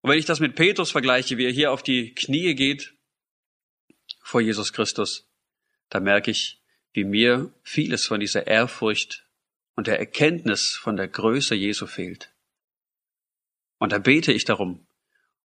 Und 0.00 0.10
wenn 0.10 0.18
ich 0.18 0.24
das 0.24 0.40
mit 0.40 0.54
Petrus 0.54 0.90
vergleiche, 0.90 1.38
wie 1.38 1.44
er 1.44 1.52
hier 1.52 1.72
auf 1.72 1.82
die 1.82 2.14
Knie 2.14 2.54
geht 2.54 2.94
vor 4.22 4.40
Jesus 4.40 4.72
Christus, 4.72 5.28
da 5.88 6.00
merke 6.00 6.30
ich, 6.30 6.60
wie 6.92 7.04
mir 7.04 7.52
vieles 7.62 8.06
von 8.06 8.20
dieser 8.20 8.46
Ehrfurcht 8.46 9.26
und 9.74 9.86
der 9.86 9.98
Erkenntnis 9.98 10.78
von 10.80 10.96
der 10.96 11.08
Größe 11.08 11.54
Jesu 11.54 11.86
fehlt. 11.86 12.32
Und 13.78 13.92
da 13.92 13.98
bete 13.98 14.32
ich 14.32 14.44
darum, 14.44 14.86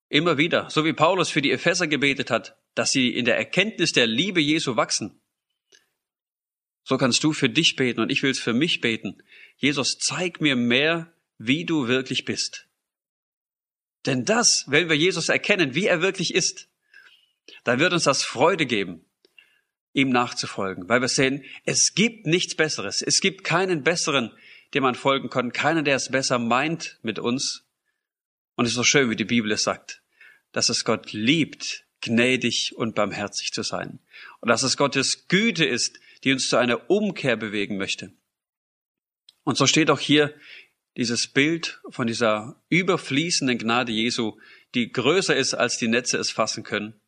immer 0.09 0.37
wieder, 0.37 0.69
so 0.69 0.85
wie 0.85 0.93
Paulus 0.93 1.29
für 1.29 1.41
die 1.41 1.51
Epheser 1.51 1.87
gebetet 1.87 2.29
hat, 2.29 2.57
dass 2.75 2.91
sie 2.91 3.09
in 3.09 3.25
der 3.25 3.37
Erkenntnis 3.37 3.91
der 3.91 4.07
Liebe 4.07 4.39
Jesu 4.39 4.75
wachsen. 4.75 5.19
So 6.87 6.97
kannst 6.97 7.21
du 7.25 7.33
für 7.33 7.49
dich 7.49 7.75
beten 7.75 7.99
und 7.99 8.09
ich 8.09 8.23
will 8.23 8.31
es 8.31 8.39
für 8.39 8.53
mich 8.53 8.79
beten. 8.79 9.21
Jesus, 9.57 9.97
zeig 9.99 10.39
mir 10.39 10.55
mehr, 10.55 11.11
wie 11.37 11.65
du 11.65 11.89
wirklich 11.89 12.23
bist. 12.23 12.65
Denn 14.05 14.23
das, 14.23 14.63
wenn 14.67 14.87
wir 14.87 14.95
Jesus 14.95 15.27
erkennen, 15.27 15.75
wie 15.75 15.87
er 15.87 16.01
wirklich 16.01 16.33
ist, 16.33 16.69
dann 17.65 17.81
wird 17.81 17.91
uns 17.91 18.05
das 18.05 18.23
Freude 18.23 18.65
geben, 18.65 19.03
ihm 19.91 20.11
nachzufolgen, 20.11 20.87
weil 20.87 21.01
wir 21.01 21.09
sehen, 21.09 21.43
es 21.65 21.93
gibt 21.93 22.25
nichts 22.25 22.55
Besseres. 22.55 23.01
Es 23.01 23.19
gibt 23.19 23.43
keinen 23.43 23.83
besseren, 23.83 24.31
dem 24.73 24.83
man 24.83 24.95
folgen 24.95 25.29
kann, 25.29 25.51
keiner, 25.51 25.83
der 25.83 25.97
es 25.97 26.09
besser 26.09 26.39
meint 26.39 26.99
mit 27.01 27.19
uns. 27.19 27.65
Und 28.55 28.63
es 28.63 28.71
ist 28.71 28.77
so 28.77 28.85
schön, 28.85 29.09
wie 29.09 29.17
die 29.17 29.25
Bibel 29.25 29.51
es 29.51 29.63
sagt, 29.63 30.01
dass 30.53 30.69
es 30.69 30.85
Gott 30.85 31.11
liebt, 31.11 31.83
gnädig 31.99 32.71
und 32.77 32.95
barmherzig 32.95 33.51
zu 33.51 33.63
sein. 33.63 33.99
Und 34.39 34.47
dass 34.47 34.63
es 34.63 34.77
Gottes 34.77 35.27
Güte 35.27 35.65
ist, 35.65 35.99
die 36.27 36.33
uns 36.33 36.49
zu 36.49 36.57
einer 36.57 36.89
Umkehr 36.89 37.37
bewegen 37.37 37.77
möchte. 37.77 38.11
Und 39.45 39.55
so 39.55 39.65
steht 39.65 39.89
auch 39.89 40.01
hier 40.01 40.35
dieses 40.97 41.29
Bild 41.29 41.79
von 41.89 42.05
dieser 42.05 42.61
überfließenden 42.67 43.57
Gnade 43.57 43.93
Jesu, 43.93 44.37
die 44.75 44.91
größer 44.91 45.33
ist, 45.33 45.53
als 45.53 45.77
die 45.77 45.87
Netze 45.87 46.17
es 46.17 46.29
fassen 46.29 46.65
können, 46.65 46.99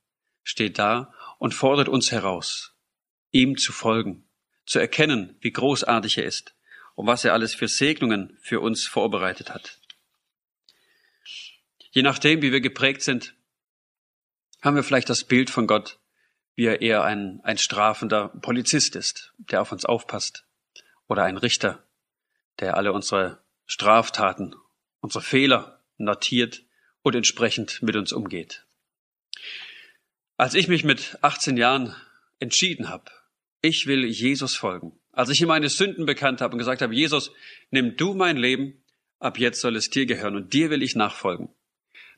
steht 0.42 0.80
da 0.80 1.14
und 1.38 1.54
fordert 1.54 1.90
uns 1.90 2.14
heraus 2.14 2.78
ihm 3.32 3.58
zu 3.58 3.74
folgen, 3.74 4.24
zu 4.66 4.80
erkennen, 4.80 5.36
wie 5.42 5.52
großartig 5.52 6.18
er 6.18 6.24
ist 6.24 6.56
und 6.96 7.06
was 7.06 7.26
er 7.26 7.34
alles 7.34 7.54
für 7.54 7.68
Segnungen 7.68 8.38
für 8.42 8.62
uns 8.62 8.88
vorbereitet 8.88 9.50
hat. 9.50 9.82
Je 11.92 12.04
nachdem, 12.04 12.42
wie 12.42 12.54
wir 12.54 12.62
geprägt 12.62 13.02
sind, 13.02 13.36
haben 14.62 14.78
wir 14.78 14.84
vielleicht 14.84 15.10
das 15.10 15.26
Bild 15.26 15.50
von 15.50 15.68
Gott, 15.68 16.00
wie 16.60 16.66
er 16.66 16.82
eher 16.82 17.06
ein, 17.06 17.40
ein 17.44 17.58
strafender 17.58 18.28
Polizist 18.28 18.98
ist, 18.98 19.34
der 19.38 19.62
auf 19.62 19.72
uns 19.72 19.86
aufpasst, 19.86 20.46
oder 21.08 21.24
ein 21.24 21.38
Richter, 21.38 21.88
der 22.60 22.76
alle 22.76 22.92
unsere 22.92 23.42
Straftaten, 23.66 24.54
unsere 25.00 25.24
Fehler 25.24 25.82
notiert 25.96 26.66
und 27.02 27.16
entsprechend 27.16 27.82
mit 27.82 27.96
uns 27.96 28.12
umgeht. 28.12 28.66
Als 30.36 30.54
ich 30.54 30.68
mich 30.68 30.84
mit 30.84 31.18
18 31.22 31.56
Jahren 31.56 31.96
entschieden 32.40 32.90
habe, 32.90 33.10
ich 33.62 33.88
will 33.88 34.04
Jesus 34.04 34.58
folgen. 34.58 35.00
Als 35.14 35.30
ich 35.30 35.40
ihm 35.40 35.48
meine 35.48 35.70
Sünden 35.70 36.06
bekannt 36.06 36.42
habe 36.42 36.52
und 36.52 36.60
gesagt 36.60 36.82
habe, 36.82 36.94
Jesus, 36.94 37.32
nimm 37.72 37.96
du 37.96 38.16
mein 38.16 38.36
Leben, 38.36 38.84
ab 39.20 39.40
jetzt 39.40 39.62
soll 39.62 39.78
es 39.78 39.90
dir 39.90 40.06
gehören 40.06 40.36
und 40.36 40.52
dir 40.52 40.70
will 40.70 40.84
ich 40.84 40.98
nachfolgen. 40.98 41.56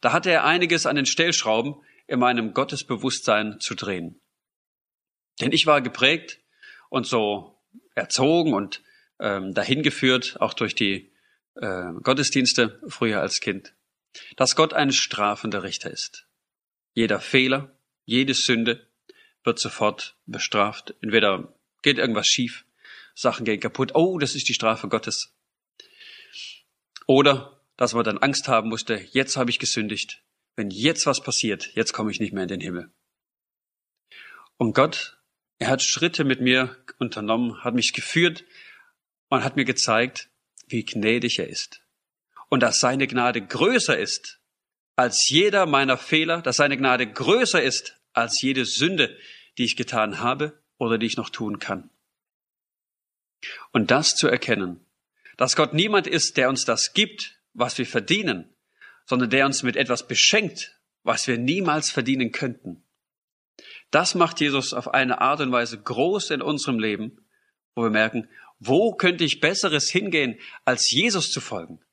Da 0.02 0.14
hatte 0.14 0.32
er 0.32 0.46
einiges 0.46 0.88
an 0.88 0.96
den 0.96 1.06
Stellschrauben 1.06 1.76
in 2.08 2.18
meinem 2.18 2.56
Gottesbewusstsein 2.56 3.60
zu 3.60 3.76
drehen. 3.76 4.18
Denn 5.40 5.52
ich 5.52 5.66
war 5.66 5.82
geprägt 5.82 6.40
und 6.90 7.08
so 7.08 7.58
erzogen 7.96 8.54
und 8.54 8.84
ähm, 9.20 9.54
dahin 9.54 9.84
geführt, 9.84 10.38
auch 10.40 10.54
durch 10.54 10.76
die 10.76 11.12
äh, 11.56 11.92
Gottesdienste 12.02 12.82
früher 12.88 13.22
als 13.22 13.40
Kind, 13.40 13.74
dass 14.36 14.56
Gott 14.56 14.74
ein 14.74 14.92
strafender 14.92 15.64
Richter 15.64 15.90
ist. 15.92 16.28
Jeder 16.94 17.20
Fehler, 17.20 17.76
jede 18.06 18.34
Sünde 18.34 18.88
wird 19.44 19.60
sofort 19.60 20.18
bestraft. 20.26 20.94
Entweder 21.02 21.54
geht 21.82 21.98
irgendwas 21.98 22.28
schief, 22.28 22.66
Sachen 23.16 23.46
gehen 23.46 23.60
kaputt, 23.60 23.96
oh, 23.96 24.18
das 24.18 24.36
ist 24.36 24.50
die 24.50 24.54
Strafe 24.54 24.88
Gottes. 24.88 25.34
Oder 27.08 27.62
dass 27.78 27.94
man 27.94 28.04
dann 28.04 28.20
Angst 28.20 28.48
haben 28.48 28.70
musste, 28.70 28.96
jetzt 29.12 29.38
habe 29.38 29.50
ich 29.50 29.60
gesündigt. 29.60 30.22
Wenn 30.56 30.70
jetzt 30.70 31.06
was 31.06 31.22
passiert, 31.24 31.72
jetzt 31.74 31.94
komme 31.94 32.12
ich 32.12 32.20
nicht 32.20 32.34
mehr 32.34 32.44
in 32.44 32.50
den 32.50 32.62
Himmel. 32.62 32.92
Und 34.58 34.74
Gott, 34.74 35.18
er 35.62 35.68
hat 35.68 35.84
Schritte 35.84 36.24
mit 36.24 36.42
mir 36.42 36.76
unternommen, 36.98 37.64
hat 37.64 37.76
mich 37.76 37.94
geführt 37.94 38.46
und 39.30 39.44
hat 39.44 39.58
mir 39.58 39.64
gezeigt, 39.64 40.32
wie 40.68 40.84
gnädig 40.84 41.38
er 41.38 41.48
ist. 41.48 41.84
Und 42.50 42.62
dass 42.64 42.80
seine 42.80 43.06
Gnade 43.06 43.46
größer 43.46 43.96
ist 43.96 44.40
als 44.96 45.30
jeder 45.30 45.68
meiner 45.68 45.98
Fehler, 45.98 46.42
dass 46.42 46.58
seine 46.58 46.78
Gnade 46.78 47.06
größer 47.06 47.62
ist 47.62 48.02
als 48.12 48.42
jede 48.42 48.66
Sünde, 48.66 49.16
die 49.60 49.66
ich 49.66 49.76
getan 49.76 50.18
habe 50.18 50.60
oder 50.80 50.98
die 50.98 51.06
ich 51.06 51.16
noch 51.16 51.30
tun 51.30 51.60
kann. 51.60 51.92
Und 53.72 53.92
das 53.92 54.16
zu 54.16 54.28
erkennen, 54.28 54.84
dass 55.38 55.56
Gott 55.56 55.76
niemand 55.76 56.08
ist, 56.08 56.38
der 56.38 56.50
uns 56.50 56.66
das 56.66 56.94
gibt, 56.94 57.40
was 57.54 57.78
wir 57.78 57.86
verdienen, 57.86 58.52
sondern 59.06 59.30
der 59.30 59.46
uns 59.46 59.62
mit 59.62 59.76
etwas 59.76 60.08
beschenkt, 60.08 60.80
was 61.04 61.28
wir 61.28 61.38
niemals 61.38 61.92
verdienen 61.92 62.32
könnten. 62.32 62.81
Das 63.90 64.16
macht 64.16 64.40
Jesus 64.40 64.74
auf 64.74 64.94
eine 64.94 65.22
Art 65.22 65.42
und 65.42 65.52
Weise 65.52 65.82
groß 65.82 66.32
in 66.32 66.42
unserem 66.42 66.80
Leben, 66.80 67.26
wo 67.76 67.84
wir 67.84 67.90
merken, 67.90 68.30
wo 68.60 68.94
könnte 68.94 69.24
ich 69.24 69.40
Besseres 69.40 69.90
hingehen, 69.90 70.40
als 70.66 70.92
Jesus 70.92 71.32
zu 71.32 71.42
folgen? 71.42 71.84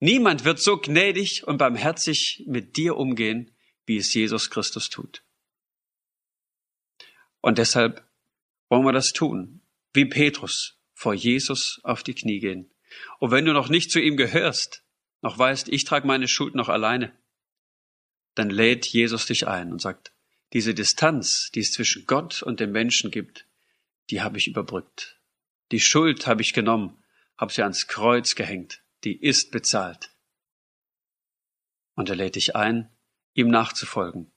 Niemand 0.00 0.44
wird 0.44 0.60
so 0.60 0.78
gnädig 0.78 1.46
und 1.46 1.58
barmherzig 1.58 2.44
mit 2.46 2.76
dir 2.76 2.96
umgehen, 2.96 3.54
wie 3.86 3.96
es 3.96 4.12
Jesus 4.12 4.50
Christus 4.50 4.88
tut. 4.90 5.24
Und 7.40 7.58
deshalb 7.58 8.06
wollen 8.68 8.84
wir 8.84 8.92
das 8.92 9.12
tun, 9.12 9.62
wie 9.92 10.04
Petrus 10.04 10.80
vor 10.94 11.14
Jesus 11.14 11.80
auf 11.84 12.02
die 12.02 12.14
Knie 12.14 12.40
gehen. 12.40 12.72
Und 13.18 13.30
wenn 13.30 13.44
du 13.44 13.52
noch 13.52 13.68
nicht 13.68 13.90
zu 13.90 14.00
ihm 14.00 14.16
gehörst, 14.16 14.84
noch 15.20 15.38
weißt, 15.38 15.68
ich 15.68 15.84
trage 15.84 16.06
meine 16.06 16.28
Schuld 16.28 16.54
noch 16.54 16.68
alleine, 16.68 17.16
dann 18.34 18.50
lädt 18.50 18.86
Jesus 18.86 19.26
dich 19.26 19.46
ein 19.46 19.72
und 19.72 19.80
sagt, 19.80 20.12
diese 20.52 20.74
Distanz, 20.74 21.50
die 21.54 21.60
es 21.60 21.72
zwischen 21.72 22.06
Gott 22.06 22.42
und 22.42 22.60
dem 22.60 22.72
Menschen 22.72 23.10
gibt, 23.10 23.46
die 24.10 24.20
habe 24.20 24.38
ich 24.38 24.48
überbrückt. 24.48 25.18
Die 25.70 25.80
Schuld 25.80 26.26
habe 26.26 26.42
ich 26.42 26.52
genommen, 26.52 27.02
habe 27.38 27.52
sie 27.52 27.62
ans 27.62 27.86
Kreuz 27.86 28.34
gehängt, 28.34 28.82
die 29.04 29.18
ist 29.20 29.50
bezahlt. 29.50 30.10
Und 31.94 32.10
er 32.10 32.16
lädt 32.16 32.36
dich 32.36 32.54
ein, 32.54 32.90
ihm 33.34 33.48
nachzufolgen. 33.48 34.30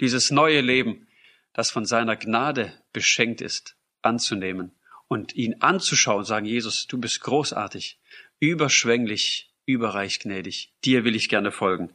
Dieses 0.00 0.30
neue 0.30 0.60
Leben, 0.60 1.08
das 1.52 1.70
von 1.70 1.84
seiner 1.84 2.16
Gnade 2.16 2.72
beschenkt 2.92 3.40
ist, 3.40 3.76
anzunehmen 4.02 4.72
und 5.08 5.34
ihn 5.34 5.60
anzuschauen, 5.60 6.24
sagen, 6.24 6.46
Jesus, 6.46 6.86
du 6.86 6.98
bist 6.98 7.20
großartig, 7.20 7.98
überschwänglich, 8.38 9.52
überreich 9.66 10.20
gnädig, 10.20 10.72
dir 10.84 11.04
will 11.04 11.16
ich 11.16 11.28
gerne 11.28 11.50
folgen, 11.50 11.92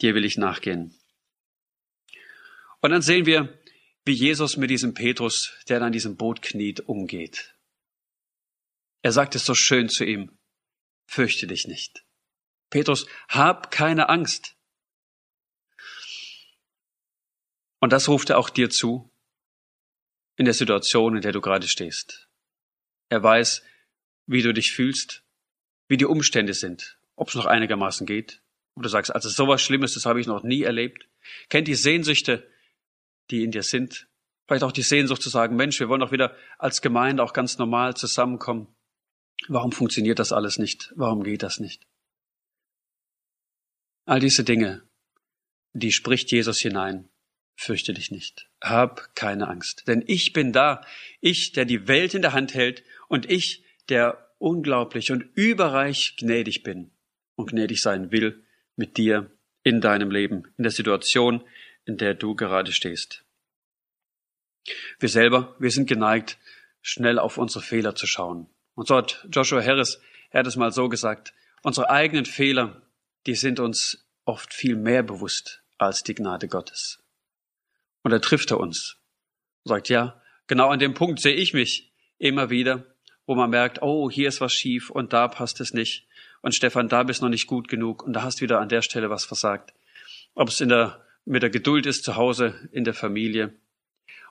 dir 0.00 0.14
will 0.14 0.24
ich 0.24 0.36
nachgehen. 0.36 0.94
Und 2.82 2.90
dann 2.90 3.00
sehen 3.00 3.26
wir, 3.26 3.58
wie 4.04 4.12
Jesus 4.12 4.56
mit 4.56 4.68
diesem 4.68 4.92
Petrus, 4.92 5.52
der 5.68 5.80
an 5.82 5.92
diesem 5.92 6.16
Boot 6.16 6.42
kniet, 6.42 6.80
umgeht. 6.80 7.54
Er 9.02 9.12
sagt 9.12 9.34
es 9.36 9.46
so 9.46 9.54
schön 9.54 9.88
zu 9.88 10.04
ihm, 10.04 10.36
fürchte 11.06 11.46
dich 11.46 11.66
nicht. 11.66 12.04
Petrus, 12.70 13.06
hab 13.28 13.70
keine 13.70 14.08
Angst. 14.08 14.56
Und 17.78 17.92
das 17.92 18.08
ruft 18.08 18.30
er 18.30 18.38
auch 18.38 18.50
dir 18.50 18.68
zu, 18.68 19.10
in 20.36 20.44
der 20.44 20.54
Situation, 20.54 21.14
in 21.14 21.22
der 21.22 21.32
du 21.32 21.40
gerade 21.40 21.68
stehst. 21.68 22.28
Er 23.10 23.22
weiß, 23.22 23.62
wie 24.26 24.42
du 24.42 24.52
dich 24.52 24.72
fühlst, 24.72 25.22
wie 25.86 25.96
die 25.96 26.06
Umstände 26.06 26.54
sind, 26.54 26.98
ob 27.14 27.28
es 27.28 27.34
noch 27.34 27.46
einigermaßen 27.46 28.06
geht. 28.06 28.42
Und 28.74 28.84
du 28.84 28.88
sagst, 28.88 29.14
also 29.14 29.28
sowas 29.28 29.62
Schlimmes, 29.62 29.94
das 29.94 30.06
habe 30.06 30.20
ich 30.20 30.26
noch 30.26 30.42
nie 30.42 30.62
erlebt. 30.62 31.08
Kennt 31.48 31.68
die 31.68 31.74
Sehnsüchte, 31.74 32.48
die 33.30 33.44
in 33.44 33.50
dir 33.50 33.62
sind. 33.62 34.08
Vielleicht 34.46 34.64
auch 34.64 34.72
die 34.72 34.82
Sehnsucht 34.82 35.22
zu 35.22 35.30
sagen, 35.30 35.56
Mensch, 35.56 35.78
wir 35.80 35.88
wollen 35.88 36.00
doch 36.00 36.12
wieder 36.12 36.36
als 36.58 36.82
Gemeinde 36.82 37.22
auch 37.22 37.32
ganz 37.32 37.58
normal 37.58 37.94
zusammenkommen. 37.94 38.68
Warum 39.48 39.72
funktioniert 39.72 40.18
das 40.18 40.32
alles 40.32 40.58
nicht? 40.58 40.92
Warum 40.96 41.22
geht 41.22 41.42
das 41.42 41.58
nicht? 41.58 41.86
All 44.04 44.20
diese 44.20 44.44
Dinge, 44.44 44.82
die 45.72 45.92
spricht 45.92 46.30
Jesus 46.30 46.60
hinein. 46.60 47.08
Fürchte 47.54 47.92
dich 47.92 48.10
nicht. 48.10 48.48
Hab 48.60 49.14
keine 49.14 49.48
Angst. 49.48 49.84
Denn 49.86 50.02
ich 50.06 50.32
bin 50.32 50.52
da. 50.52 50.84
Ich, 51.20 51.52
der 51.52 51.64
die 51.64 51.86
Welt 51.86 52.14
in 52.14 52.22
der 52.22 52.32
Hand 52.32 52.54
hält 52.54 52.82
und 53.08 53.30
ich, 53.30 53.64
der 53.88 54.30
unglaublich 54.38 55.12
und 55.12 55.24
überreich 55.34 56.16
gnädig 56.18 56.62
bin 56.62 56.90
und 57.36 57.50
gnädig 57.50 57.80
sein 57.80 58.10
will 58.10 58.44
mit 58.74 58.96
dir 58.96 59.30
in 59.62 59.80
deinem 59.80 60.10
Leben, 60.10 60.52
in 60.56 60.64
der 60.64 60.72
Situation, 60.72 61.44
in 61.84 61.96
der 61.96 62.14
du 62.14 62.34
gerade 62.34 62.72
stehst. 62.72 63.24
Wir 64.98 65.08
selber, 65.08 65.56
wir 65.58 65.70
sind 65.70 65.88
geneigt, 65.88 66.38
schnell 66.80 67.18
auf 67.18 67.38
unsere 67.38 67.64
Fehler 67.64 67.94
zu 67.94 68.06
schauen. 68.06 68.48
Und 68.74 68.88
so 68.88 68.96
hat 68.96 69.26
Joshua 69.30 69.62
Harris, 69.62 70.00
er 70.30 70.40
hat 70.40 70.46
es 70.46 70.56
mal 70.56 70.72
so 70.72 70.88
gesagt, 70.88 71.32
unsere 71.62 71.90
eigenen 71.90 72.24
Fehler, 72.24 72.82
die 73.26 73.34
sind 73.34 73.60
uns 73.60 74.06
oft 74.24 74.54
viel 74.54 74.76
mehr 74.76 75.02
bewusst 75.02 75.62
als 75.78 76.02
die 76.02 76.14
Gnade 76.14 76.48
Gottes. 76.48 77.02
Und 78.02 78.10
da 78.10 78.18
trifft 78.18 78.50
er 78.50 78.60
uns. 78.60 78.96
Sagt, 79.64 79.88
ja, 79.88 80.20
genau 80.46 80.70
an 80.70 80.78
dem 80.78 80.94
Punkt 80.94 81.20
sehe 81.20 81.34
ich 81.34 81.54
mich 81.54 81.92
immer 82.18 82.50
wieder, 82.50 82.86
wo 83.26 83.34
man 83.34 83.50
merkt, 83.50 83.82
oh, 83.82 84.10
hier 84.10 84.28
ist 84.28 84.40
was 84.40 84.52
schief 84.52 84.90
und 84.90 85.12
da 85.12 85.28
passt 85.28 85.60
es 85.60 85.72
nicht. 85.72 86.06
Und 86.40 86.54
Stefan, 86.54 86.88
da 86.88 87.04
bist 87.04 87.22
noch 87.22 87.28
nicht 87.28 87.46
gut 87.46 87.68
genug 87.68 88.02
und 88.02 88.12
da 88.12 88.22
hast 88.22 88.40
wieder 88.40 88.60
an 88.60 88.68
der 88.68 88.82
Stelle 88.82 89.10
was 89.10 89.24
versagt. 89.24 89.72
Ob 90.34 90.48
es 90.48 90.60
in 90.60 90.68
der, 90.68 91.04
mit 91.24 91.42
der 91.42 91.50
Geduld 91.50 91.86
ist 91.86 92.04
zu 92.04 92.16
Hause, 92.16 92.68
in 92.72 92.84
der 92.84 92.94
Familie 92.94 93.54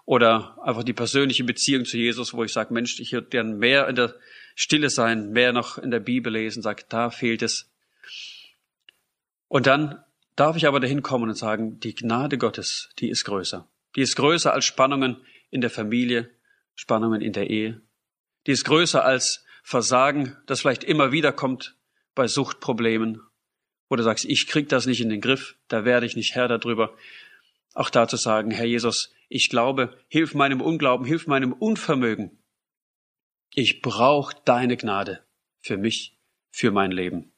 oder 0.06 0.58
einfach 0.64 0.84
die 0.84 0.94
persönliche 0.94 1.44
Beziehung 1.44 1.86
zu 1.86 1.98
Jesus, 1.98 2.34
wo 2.34 2.44
ich 2.44 2.52
sage, 2.52 2.74
Mensch, 2.74 3.00
ich 3.00 3.14
würde 3.14 3.28
gern 3.28 3.58
mehr 3.58 3.88
in 3.88 3.96
der 3.96 4.16
Stille 4.56 4.90
sein, 4.90 5.32
mehr 5.32 5.54
noch 5.54 5.78
in 5.78 5.92
der 5.92 6.00
Bibel 6.00 6.34
lesen, 6.34 6.62
sage, 6.62 6.84
da 6.90 7.10
fehlt 7.10 7.42
es. 7.42 7.70
Und 9.48 9.68
dann 9.68 10.04
darf 10.36 10.56
ich 10.58 10.68
aber 10.68 10.80
dahin 10.80 11.02
kommen 11.02 11.30
und 11.30 11.36
sagen, 11.36 11.80
die 11.80 11.96
Gnade 11.96 12.38
Gottes, 12.38 12.90
die 13.00 13.10
ist 13.10 13.26
größer. 13.26 13.68
Die 13.96 14.02
ist 14.02 14.16
größer 14.16 14.54
als 14.54 14.66
Spannungen 14.66 15.18
in 15.50 15.62
der 15.62 15.70
Familie, 15.70 16.30
Spannungen 16.76 17.22
in 17.22 17.34
der 17.34 17.50
Ehe. 17.50 17.82
Die 18.48 18.52
ist 18.52 18.66
größer 18.66 19.04
als 19.04 19.46
Versagen, 19.64 20.38
das 20.48 20.62
vielleicht 20.62 20.84
immer 20.84 21.12
wieder 21.12 21.32
kommt 21.32 21.76
bei 22.16 22.28
Suchtproblemen, 22.28 23.22
du 23.96 24.04
sagst, 24.04 24.26
ich 24.26 24.48
krieg 24.48 24.70
das 24.70 24.86
nicht 24.86 25.02
in 25.02 25.10
den 25.10 25.22
Griff, 25.22 25.56
da 25.68 25.86
werde 25.86 26.06
ich 26.06 26.16
nicht 26.16 26.36
Herr 26.36 26.48
darüber. 26.48 26.96
Auch 27.74 27.90
da 27.90 28.08
zu 28.08 28.18
sagen, 28.18 28.52
Herr 28.52 28.66
Jesus, 28.66 29.14
ich 29.30 29.50
glaube, 29.50 29.98
hilf 30.08 30.34
meinem 30.34 30.62
Unglauben, 30.62 31.06
hilf 31.06 31.28
meinem 31.28 31.54
Unvermögen. 31.54 32.38
Ich 33.54 33.82
brauche 33.82 34.36
deine 34.46 34.78
Gnade 34.78 35.26
für 35.60 35.78
mich, 35.78 36.18
für 36.52 36.72
mein 36.72 36.92
Leben. 36.92 37.32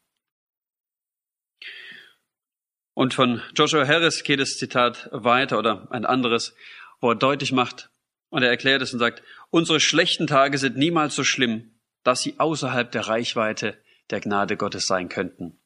Und 2.93 3.13
von 3.13 3.41
Joshua 3.55 3.87
Harris 3.87 4.23
geht 4.23 4.39
das 4.39 4.57
Zitat 4.57 5.09
weiter 5.11 5.57
oder 5.57 5.91
ein 5.91 6.05
anderes, 6.05 6.55
wo 6.99 7.09
er 7.09 7.15
deutlich 7.15 7.51
macht 7.51 7.89
und 8.29 8.43
er 8.43 8.49
erklärt 8.49 8.81
es 8.81 8.93
und 8.93 8.99
sagt, 8.99 9.23
unsere 9.49 9.79
schlechten 9.79 10.27
Tage 10.27 10.57
sind 10.57 10.77
niemals 10.77 11.15
so 11.15 11.23
schlimm, 11.23 11.79
dass 12.03 12.21
sie 12.21 12.39
außerhalb 12.39 12.91
der 12.91 13.07
Reichweite 13.07 13.77
der 14.09 14.21
Gnade 14.21 14.57
Gottes 14.57 14.85
sein 14.85 15.09
könnten. 15.09 15.59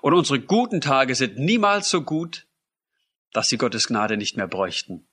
Und 0.00 0.14
unsere 0.14 0.40
guten 0.40 0.80
Tage 0.80 1.14
sind 1.14 1.38
niemals 1.38 1.88
so 1.88 2.02
gut, 2.02 2.46
dass 3.32 3.48
sie 3.48 3.56
Gottes 3.56 3.88
Gnade 3.88 4.16
nicht 4.16 4.36
mehr 4.36 4.46
bräuchten. 4.46 5.06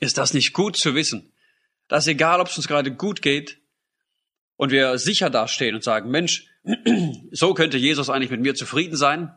Ist 0.00 0.18
das 0.18 0.34
nicht 0.34 0.52
gut 0.52 0.76
zu 0.76 0.94
wissen, 0.94 1.32
dass 1.88 2.06
egal, 2.06 2.40
ob 2.40 2.48
es 2.48 2.56
uns 2.56 2.68
gerade 2.68 2.94
gut 2.94 3.22
geht 3.22 3.60
und 4.56 4.70
wir 4.70 4.98
sicher 4.98 5.30
dastehen 5.30 5.74
und 5.74 5.84
sagen, 5.84 6.10
Mensch, 6.10 6.46
so 7.32 7.54
könnte 7.54 7.78
Jesus 7.78 8.10
eigentlich 8.10 8.30
mit 8.30 8.40
mir 8.40 8.54
zufrieden 8.54 8.96
sein, 8.96 9.36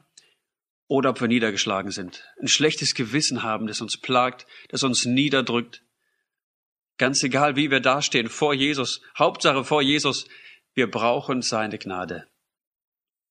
oder 0.87 1.11
ob 1.11 1.21
wir 1.21 1.27
niedergeschlagen 1.27 1.91
sind, 1.91 2.23
ein 2.39 2.47
schlechtes 2.47 2.93
Gewissen 2.93 3.43
haben, 3.43 3.67
das 3.67 3.81
uns 3.81 3.97
plagt, 3.97 4.45
das 4.69 4.83
uns 4.83 5.05
niederdrückt. 5.05 5.81
Ganz 6.97 7.23
egal, 7.23 7.55
wie 7.55 7.71
wir 7.71 7.79
dastehen 7.79 8.29
vor 8.29 8.53
Jesus, 8.53 9.01
Hauptsache 9.17 9.63
vor 9.63 9.81
Jesus, 9.81 10.27
wir 10.73 10.89
brauchen 10.89 11.41
seine 11.41 11.77
Gnade. 11.77 12.27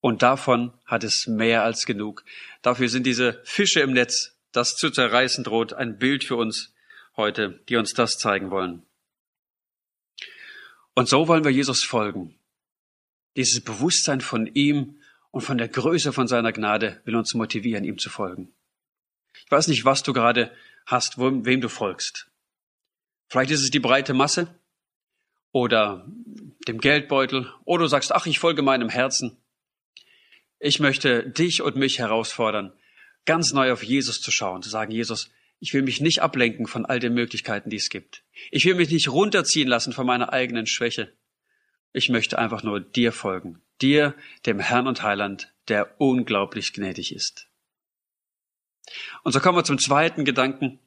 Und 0.05 0.21
davon 0.21 0.75
hat 0.85 1.03
es 1.03 1.27
mehr 1.27 1.63
als 1.63 1.87
genug. 1.87 2.27
Dafür 2.61 2.91
sind 2.91 3.07
diese 3.07 3.41
Fische 3.45 3.81
im 3.81 3.95
Netz, 3.95 4.37
das 4.53 4.77
zu 4.77 4.91
zerreißen 4.91 5.45
droht, 5.45 5.73
ein 5.73 5.97
Bild 5.97 6.25
für 6.25 6.37
uns 6.37 6.75
heute, 7.17 7.59
die 7.71 7.77
uns 7.77 7.95
das 7.95 8.19
zeigen 8.19 8.51
wollen. 8.51 8.83
Und 10.93 11.09
so 11.09 11.27
wollen 11.27 11.43
wir 11.43 11.53
Jesus 11.53 11.85
folgen. 11.85 12.39
Dieses 13.39 13.65
Bewusstsein 13.65 14.21
von 14.21 14.47
ihm 14.47 15.01
und 15.31 15.41
von 15.41 15.57
der 15.57 15.69
Größe 15.69 16.13
von 16.13 16.29
seiner 16.29 16.53
Gnade 16.53 17.01
will 17.07 17.17
uns 17.17 17.33
motivieren, 17.33 17.85
ihm 17.85 17.97
zu 17.97 18.11
folgen. 18.11 18.53
Ich 19.43 19.51
weiß 19.51 19.69
nicht, 19.69 19.87
was 19.87 20.03
du 20.03 20.13
gerade 20.13 20.53
hast, 20.85 21.17
wem 21.17 21.63
du 21.63 21.71
folgst. 21.71 22.31
Vielleicht 23.31 23.53
ist 23.53 23.63
es 23.63 23.71
die 23.71 23.81
breite 23.81 24.13
Masse 24.13 24.55
oder 25.51 26.07
dem 26.69 26.79
Geldbeutel 26.79 27.51
oder 27.65 27.85
du 27.85 27.89
sagst, 27.89 28.13
ach, 28.13 28.27
ich 28.27 28.39
folge 28.39 28.61
meinem 28.61 28.91
Herzen. 28.91 29.39
Ich 30.59 30.81
möchte 30.81 31.29
dich 31.29 31.63
und 31.63 31.77
mich 31.77 31.99
herausfordern, 31.99 32.73
ganz 33.25 33.53
neu 33.53 33.73
auf 33.73 33.83
Jesus 33.83 34.21
zu 34.21 34.31
schauen, 34.31 34.63
zu 34.63 34.71
sagen, 34.71 34.93
Jesus, 34.93 35.31
ich 35.61 35.73
will 35.73 35.83
mich 35.83 36.01
nicht 36.01 36.21
ablenken 36.21 36.67
von 36.67 36.85
all 36.85 36.99
den 36.99 37.15
Möglichkeiten, 37.15 37.71
die 37.71 37.77
es 37.77 37.89
gibt. 37.89 38.23
Ich 38.51 38.65
will 38.65 38.75
mich 38.75 38.91
nicht 38.91 39.09
runterziehen 39.09 39.69
lassen 39.69 39.93
von 39.93 40.07
meiner 40.07 40.33
eigenen 40.33 40.67
Schwäche. 40.67 41.13
Ich 41.93 42.09
möchte 42.09 42.39
einfach 42.39 42.63
nur 42.63 42.81
dir 42.81 43.13
folgen, 43.13 43.63
dir, 43.81 44.15
dem 44.47 44.59
Herrn 44.59 44.87
und 44.87 45.03
Heiland, 45.03 45.53
der 45.69 46.01
unglaublich 46.01 46.73
gnädig 46.73 47.15
ist. 47.15 47.47
Und 49.23 49.33
so 49.33 49.41
kommen 49.41 49.57
wir 49.59 49.65
zum 49.65 49.79
zweiten 49.79 50.25
Gedanken. 50.25 50.81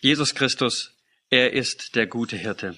Jesus 0.00 0.34
Christus, 0.34 0.96
er 1.30 1.52
ist 1.52 1.96
der 1.96 2.06
gute 2.06 2.36
Hirte. 2.36 2.76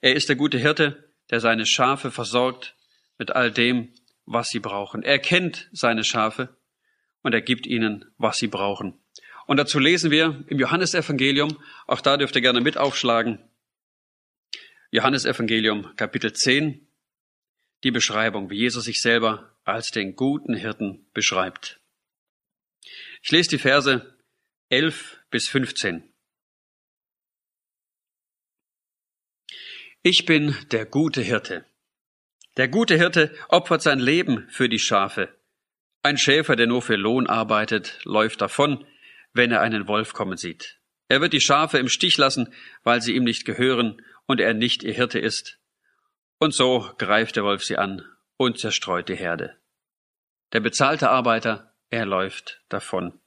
Er 0.00 0.14
ist 0.14 0.28
der 0.28 0.36
gute 0.36 0.58
Hirte, 0.58 1.12
der 1.30 1.40
seine 1.40 1.66
Schafe 1.66 2.10
versorgt 2.10 2.74
mit 3.18 3.30
all 3.30 3.50
dem, 3.50 3.92
was 4.26 4.48
sie 4.48 4.60
brauchen. 4.60 5.02
Er 5.02 5.18
kennt 5.18 5.68
seine 5.72 6.04
Schafe 6.04 6.56
und 7.22 7.34
er 7.34 7.42
gibt 7.42 7.66
ihnen, 7.66 8.04
was 8.18 8.38
sie 8.38 8.48
brauchen. 8.48 9.00
Und 9.46 9.58
dazu 9.58 9.78
lesen 9.78 10.10
wir 10.10 10.44
im 10.48 10.58
Johannesevangelium, 10.58 11.62
auch 11.86 12.00
da 12.00 12.16
dürft 12.16 12.34
ihr 12.36 12.42
gerne 12.42 12.60
mit 12.60 12.76
aufschlagen, 12.76 13.38
Johannesevangelium 14.90 15.96
Kapitel 15.96 16.32
10, 16.32 16.86
die 17.82 17.90
Beschreibung, 17.90 18.48
wie 18.48 18.58
Jesus 18.58 18.84
sich 18.84 19.00
selber 19.00 19.58
als 19.64 19.90
den 19.90 20.14
guten 20.14 20.54
Hirten 20.54 21.10
beschreibt. 21.12 21.80
Ich 23.22 23.30
lese 23.32 23.50
die 23.50 23.58
Verse 23.58 24.16
11 24.68 25.18
bis 25.30 25.48
15. 25.48 26.14
Ich 30.02 30.26
bin 30.26 30.54
der 30.70 30.86
gute 30.86 31.22
Hirte. 31.22 31.66
Der 32.56 32.68
gute 32.68 32.96
Hirte 32.96 33.34
opfert 33.48 33.82
sein 33.82 33.98
Leben 33.98 34.48
für 34.48 34.68
die 34.68 34.78
Schafe. 34.78 35.36
Ein 36.02 36.18
Schäfer, 36.18 36.54
der 36.54 36.66
nur 36.66 36.82
für 36.82 36.96
Lohn 36.96 37.26
arbeitet, 37.26 37.98
läuft 38.04 38.40
davon, 38.40 38.86
wenn 39.32 39.50
er 39.50 39.60
einen 39.60 39.88
Wolf 39.88 40.12
kommen 40.12 40.36
sieht. 40.36 40.78
Er 41.08 41.20
wird 41.20 41.32
die 41.32 41.40
Schafe 41.40 41.78
im 41.78 41.88
Stich 41.88 42.16
lassen, 42.16 42.52
weil 42.82 43.02
sie 43.02 43.14
ihm 43.14 43.24
nicht 43.24 43.44
gehören 43.44 44.00
und 44.26 44.40
er 44.40 44.54
nicht 44.54 44.82
ihr 44.82 44.94
Hirte 44.94 45.18
ist. 45.18 45.58
Und 46.38 46.54
so 46.54 46.90
greift 46.98 47.36
der 47.36 47.44
Wolf 47.44 47.64
sie 47.64 47.76
an 47.76 48.02
und 48.36 48.58
zerstreut 48.58 49.08
die 49.08 49.16
Herde. 49.16 49.56
Der 50.52 50.60
bezahlte 50.60 51.10
Arbeiter, 51.10 51.74
er 51.90 52.06
läuft 52.06 52.62
davon, 52.68 53.20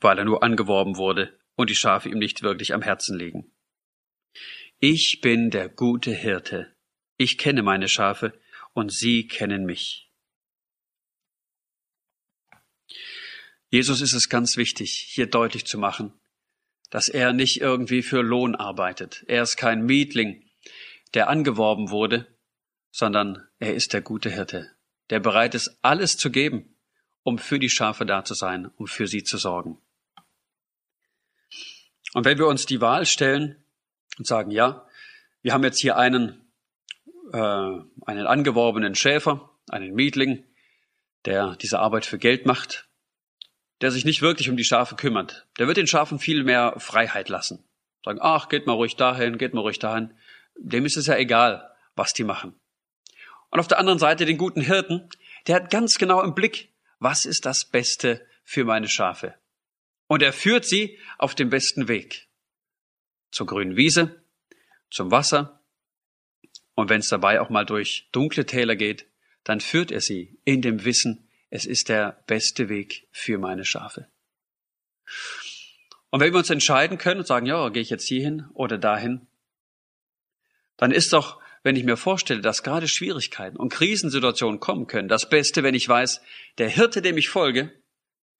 weil 0.00 0.18
er 0.18 0.24
nur 0.24 0.42
angeworben 0.42 0.96
wurde 0.96 1.38
und 1.54 1.70
die 1.70 1.74
Schafe 1.74 2.08
ihm 2.08 2.18
nicht 2.18 2.42
wirklich 2.42 2.74
am 2.74 2.82
Herzen 2.82 3.18
liegen. 3.18 3.52
Ich 4.78 5.20
bin 5.22 5.50
der 5.50 5.68
gute 5.68 6.10
Hirte. 6.10 6.75
Ich 7.16 7.38
kenne 7.38 7.62
meine 7.62 7.88
Schafe 7.88 8.38
und 8.72 8.92
sie 8.92 9.26
kennen 9.26 9.64
mich. 9.64 10.10
Jesus 13.68 14.00
ist 14.00 14.12
es 14.12 14.28
ganz 14.28 14.56
wichtig, 14.56 14.92
hier 14.92 15.26
deutlich 15.26 15.66
zu 15.66 15.78
machen, 15.78 16.12
dass 16.90 17.08
er 17.08 17.32
nicht 17.32 17.60
irgendwie 17.60 18.02
für 18.02 18.22
Lohn 18.22 18.54
arbeitet. 18.54 19.24
Er 19.26 19.42
ist 19.42 19.56
kein 19.56 19.84
Mietling, 19.84 20.44
der 21.14 21.28
angeworben 21.28 21.90
wurde, 21.90 22.26
sondern 22.90 23.46
er 23.58 23.74
ist 23.74 23.92
der 23.92 24.02
gute 24.02 24.30
Hirte, 24.30 24.70
der 25.10 25.20
bereit 25.20 25.54
ist, 25.54 25.78
alles 25.82 26.16
zu 26.16 26.30
geben, 26.30 26.76
um 27.22 27.38
für 27.38 27.58
die 27.58 27.70
Schafe 27.70 28.06
da 28.06 28.24
zu 28.24 28.34
sein, 28.34 28.70
um 28.76 28.86
für 28.86 29.06
sie 29.06 29.24
zu 29.24 29.36
sorgen. 29.36 29.78
Und 32.14 32.24
wenn 32.24 32.38
wir 32.38 32.46
uns 32.46 32.66
die 32.66 32.80
Wahl 32.80 33.04
stellen 33.04 33.62
und 34.16 34.26
sagen, 34.26 34.50
ja, 34.50 34.86
wir 35.42 35.52
haben 35.52 35.64
jetzt 35.64 35.80
hier 35.80 35.96
einen, 35.96 36.45
äh, 37.32 37.36
einen 38.06 38.26
angeworbenen 38.26 38.94
Schäfer, 38.94 39.50
einen 39.68 39.94
Mietling, 39.94 40.44
der 41.24 41.56
diese 41.56 41.78
Arbeit 41.78 42.06
für 42.06 42.18
Geld 42.18 42.46
macht, 42.46 42.88
der 43.80 43.90
sich 43.90 44.04
nicht 44.04 44.22
wirklich 44.22 44.48
um 44.48 44.56
die 44.56 44.64
Schafe 44.64 44.96
kümmert. 44.96 45.46
Der 45.58 45.66
wird 45.66 45.76
den 45.76 45.86
Schafen 45.86 46.18
viel 46.18 46.44
mehr 46.44 46.74
Freiheit 46.78 47.28
lassen. 47.28 47.64
Sagen, 48.04 48.18
ach, 48.22 48.48
geht 48.48 48.66
mal 48.66 48.74
ruhig 48.74 48.96
dahin, 48.96 49.38
geht 49.38 49.52
mal 49.52 49.60
ruhig 49.60 49.78
dahin. 49.78 50.14
Dem 50.56 50.86
ist 50.86 50.96
es 50.96 51.06
ja 51.06 51.16
egal, 51.16 51.70
was 51.94 52.12
die 52.12 52.24
machen. 52.24 52.54
Und 53.50 53.60
auf 53.60 53.68
der 53.68 53.78
anderen 53.78 53.98
Seite 53.98 54.24
den 54.24 54.38
guten 54.38 54.60
Hirten, 54.60 55.08
der 55.46 55.56
hat 55.56 55.70
ganz 55.70 55.98
genau 55.98 56.22
im 56.22 56.34
Blick, 56.34 56.72
was 56.98 57.24
ist 57.24 57.46
das 57.46 57.64
Beste 57.64 58.24
für 58.44 58.64
meine 58.64 58.88
Schafe. 58.88 59.34
Und 60.06 60.22
er 60.22 60.32
führt 60.32 60.64
sie 60.64 60.98
auf 61.18 61.34
dem 61.34 61.50
besten 61.50 61.88
Weg. 61.88 62.28
Zur 63.30 63.46
grünen 63.46 63.76
Wiese, 63.76 64.22
zum 64.90 65.10
Wasser. 65.10 65.55
Und 66.76 66.90
wenn 66.90 67.00
es 67.00 67.08
dabei 67.08 67.40
auch 67.40 67.50
mal 67.50 67.64
durch 67.64 68.08
dunkle 68.12 68.46
Täler 68.46 68.76
geht, 68.76 69.06
dann 69.42 69.60
führt 69.60 69.90
er 69.90 70.00
sie 70.00 70.38
in 70.44 70.62
dem 70.62 70.84
Wissen, 70.84 71.28
es 71.50 71.64
ist 71.64 71.88
der 71.88 72.22
beste 72.26 72.68
Weg 72.68 73.08
für 73.10 73.38
meine 73.38 73.64
Schafe. 73.64 74.08
Und 76.10 76.20
wenn 76.20 76.32
wir 76.32 76.38
uns 76.38 76.50
entscheiden 76.50 76.98
können 76.98 77.20
und 77.20 77.26
sagen, 77.26 77.46
ja, 77.46 77.68
gehe 77.70 77.82
ich 77.82 77.90
jetzt 77.90 78.06
hierhin 78.06 78.46
oder 78.52 78.78
dahin, 78.78 79.26
dann 80.76 80.92
ist 80.92 81.12
doch, 81.12 81.40
wenn 81.62 81.76
ich 81.76 81.84
mir 81.84 81.96
vorstelle, 81.96 82.42
dass 82.42 82.62
gerade 82.62 82.88
Schwierigkeiten 82.88 83.56
und 83.56 83.70
Krisensituationen 83.70 84.60
kommen 84.60 84.86
können, 84.86 85.08
das 85.08 85.28
Beste, 85.28 85.62
wenn 85.62 85.74
ich 85.74 85.88
weiß, 85.88 86.20
der 86.58 86.68
Hirte, 86.68 87.00
dem 87.00 87.16
ich 87.16 87.28
folge, 87.28 87.72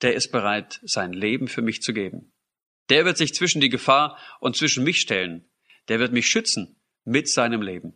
der 0.03 0.14
ist 0.14 0.31
bereit, 0.31 0.81
sein 0.85 1.14
Leben 1.14 1.49
für 1.49 1.62
mich 1.62 1.81
zu 1.81 1.94
geben. 1.94 2.33
Der 2.90 3.05
wird 3.07 3.16
sich 3.16 3.33
zwischen 3.33 3.61
die 3.61 3.70
Gefahr 3.70 4.18
und 4.40 4.57
zwischen 4.57 4.85
mich 4.85 5.01
stellen. 5.01 5.49
Der 5.88 5.99
wird 5.99 6.12
mich 6.12 6.27
schützen 6.27 6.77
mit 7.05 7.29
seinem 7.31 7.62
Leben. 7.62 7.94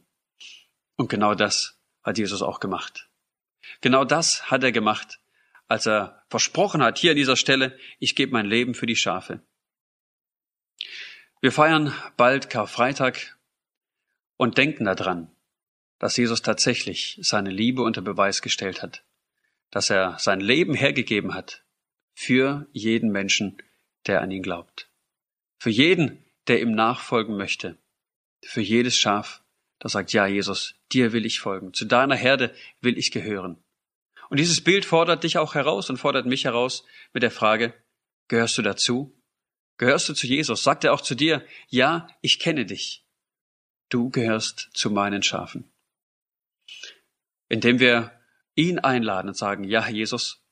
Und 1.01 1.09
genau 1.09 1.35
das 1.35 1.81
hat 2.03 2.19
Jesus 2.19 2.43
auch 2.43 2.61
gemacht. 2.61 3.09
Genau 3.81 4.05
das 4.05 4.51
hat 4.51 4.63
er 4.63 4.71
gemacht, 4.71 5.19
als 5.67 5.87
er 5.87 6.23
versprochen 6.29 6.83
hat, 6.83 6.99
hier 6.99 7.13
an 7.13 7.17
dieser 7.17 7.39
Stelle, 7.39 7.79
ich 8.01 8.15
gebe 8.15 8.33
mein 8.33 8.45
Leben 8.45 8.75
für 8.75 8.85
die 8.85 8.97
Schafe. 8.97 9.41
Wir 11.41 11.53
feiern 11.53 11.95
bald 12.19 12.51
Karfreitag 12.51 13.39
und 14.37 14.59
denken 14.59 14.85
daran, 14.85 15.35
dass 15.99 16.19
Jesus 16.19 16.43
tatsächlich 16.43 17.19
seine 17.23 17.49
Liebe 17.49 17.81
unter 17.81 18.03
Beweis 18.03 18.43
gestellt 18.43 18.83
hat, 18.83 19.03
dass 19.71 19.89
er 19.89 20.19
sein 20.19 20.41
Leben 20.41 20.75
hergegeben 20.75 21.33
hat 21.33 21.65
für 22.13 22.69
jeden 22.73 23.11
Menschen, 23.11 23.57
der 24.07 24.21
an 24.21 24.31
ihn 24.31 24.43
glaubt, 24.43 24.91
für 25.61 25.71
jeden, 25.71 26.23
der 26.47 26.61
ihm 26.61 26.73
nachfolgen 26.73 27.39
möchte, 27.39 27.79
für 28.45 28.61
jedes 28.61 28.99
Schaf, 28.99 29.43
das 29.81 29.93
sagt, 29.93 30.13
ja, 30.13 30.27
Jesus, 30.27 30.75
dir 30.93 31.13
will 31.13 31.27
ich 31.27 31.41
folgen, 31.41 31.73
zu 31.73 31.87
deiner 31.87 32.15
Herde 32.15 32.55
will 32.81 32.97
ich 32.99 33.11
gehören. 33.11 33.59
Und 34.29 34.39
dieses 34.39 34.63
Bild 34.63 34.85
fordert 34.85 35.25
dich 35.25 35.39
auch 35.39 35.55
heraus 35.55 35.91
und 35.91 35.97
fordert 35.97 36.27
mich 36.27 36.45
heraus 36.45 36.85
mit 37.13 37.25
der 37.25 37.33
Frage, 37.33 37.75
gehörst 38.29 38.57
du 38.59 38.63
dazu? 38.63 39.17
Gehörst 39.79 40.09
du 40.09 40.13
zu 40.13 40.27
Jesus? 40.27 40.63
Sagt 40.63 40.85
er 40.85 40.93
auch 40.93 41.01
zu 41.01 41.15
dir, 41.15 41.45
ja, 41.69 42.07
ich 42.21 42.39
kenne 42.39 42.67
dich. 42.67 43.07
Du 43.89 44.11
gehörst 44.11 44.69
zu 44.75 44.91
meinen 44.91 45.23
Schafen. 45.23 45.73
Indem 47.49 47.81
wir 47.81 48.13
ihn 48.55 48.79
einladen 48.79 49.29
und 49.29 49.37
sagen, 49.37 49.65
ja, 49.65 49.89
Jesus, 49.89 50.45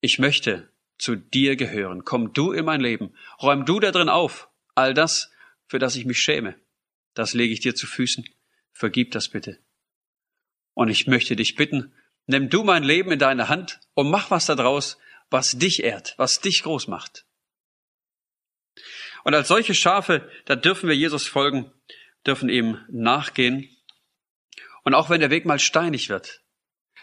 ich 0.00 0.18
möchte 0.18 0.72
zu 0.98 1.14
dir 1.14 1.56
gehören. 1.56 2.04
Komm 2.04 2.32
du 2.32 2.52
in 2.52 2.64
mein 2.64 2.80
Leben. 2.80 3.14
Räum 3.40 3.66
du 3.66 3.78
da 3.78 3.90
drin 3.90 4.08
auf. 4.08 4.48
All 4.74 4.94
das, 4.94 5.30
für 5.66 5.78
das 5.78 5.94
ich 5.94 6.06
mich 6.06 6.18
schäme. 6.18 6.58
Das 7.14 7.34
lege 7.34 7.52
ich 7.52 7.60
dir 7.60 7.74
zu 7.74 7.86
Füßen. 7.86 8.24
Vergib 8.72 9.12
das 9.12 9.28
bitte. 9.28 9.58
Und 10.74 10.88
ich 10.88 11.06
möchte 11.06 11.36
dich 11.36 11.54
bitten, 11.54 11.94
nimm 12.26 12.48
du 12.48 12.64
mein 12.64 12.82
Leben 12.82 13.12
in 13.12 13.18
deine 13.18 13.48
Hand 13.48 13.80
und 13.94 14.10
mach 14.10 14.30
was 14.30 14.46
daraus, 14.46 14.98
was 15.30 15.52
dich 15.52 15.82
ehrt, 15.82 16.14
was 16.18 16.40
dich 16.40 16.62
groß 16.62 16.88
macht. 16.88 17.26
Und 19.24 19.34
als 19.34 19.48
solche 19.48 19.74
Schafe, 19.74 20.28
da 20.46 20.56
dürfen 20.56 20.88
wir 20.88 20.96
Jesus 20.96 21.26
folgen, 21.26 21.72
dürfen 22.26 22.48
ihm 22.48 22.78
nachgehen. 22.88 23.68
Und 24.84 24.94
auch 24.94 25.10
wenn 25.10 25.20
der 25.20 25.30
Weg 25.30 25.44
mal 25.44 25.58
steinig 25.58 26.08
wird, 26.08 26.42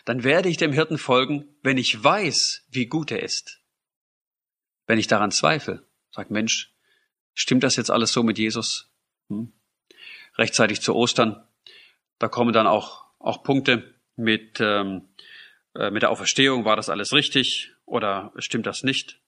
dann 0.05 0.23
werde 0.23 0.49
ich 0.49 0.57
dem 0.57 0.73
Hirten 0.73 0.97
folgen, 0.97 1.47
wenn 1.61 1.77
ich 1.77 2.03
weiß, 2.03 2.65
wie 2.69 2.87
gut 2.87 3.11
er 3.11 3.23
ist. 3.23 3.61
Wenn 4.85 4.99
ich 4.99 5.07
daran 5.07 5.31
zweifle, 5.31 5.87
sag 6.11 6.31
Mensch, 6.31 6.73
stimmt 7.33 7.63
das 7.63 7.75
jetzt 7.75 7.91
alles 7.91 8.11
so 8.11 8.23
mit 8.23 8.37
Jesus? 8.37 8.91
Hm? 9.29 9.53
Rechtzeitig 10.35 10.81
zu 10.81 10.95
Ostern 10.95 11.47
da 12.19 12.27
kommen 12.27 12.53
dann 12.53 12.67
auch, 12.67 13.05
auch 13.19 13.43
Punkte 13.43 13.95
mit, 14.15 14.59
ähm, 14.59 15.09
äh, 15.75 15.89
mit 15.89 16.03
der 16.03 16.11
Auferstehung. 16.11 16.65
War 16.65 16.75
das 16.75 16.89
alles 16.89 17.13
richtig 17.13 17.71
oder 17.85 18.31
stimmt 18.37 18.65
das 18.65 18.83
nicht? 18.83 19.19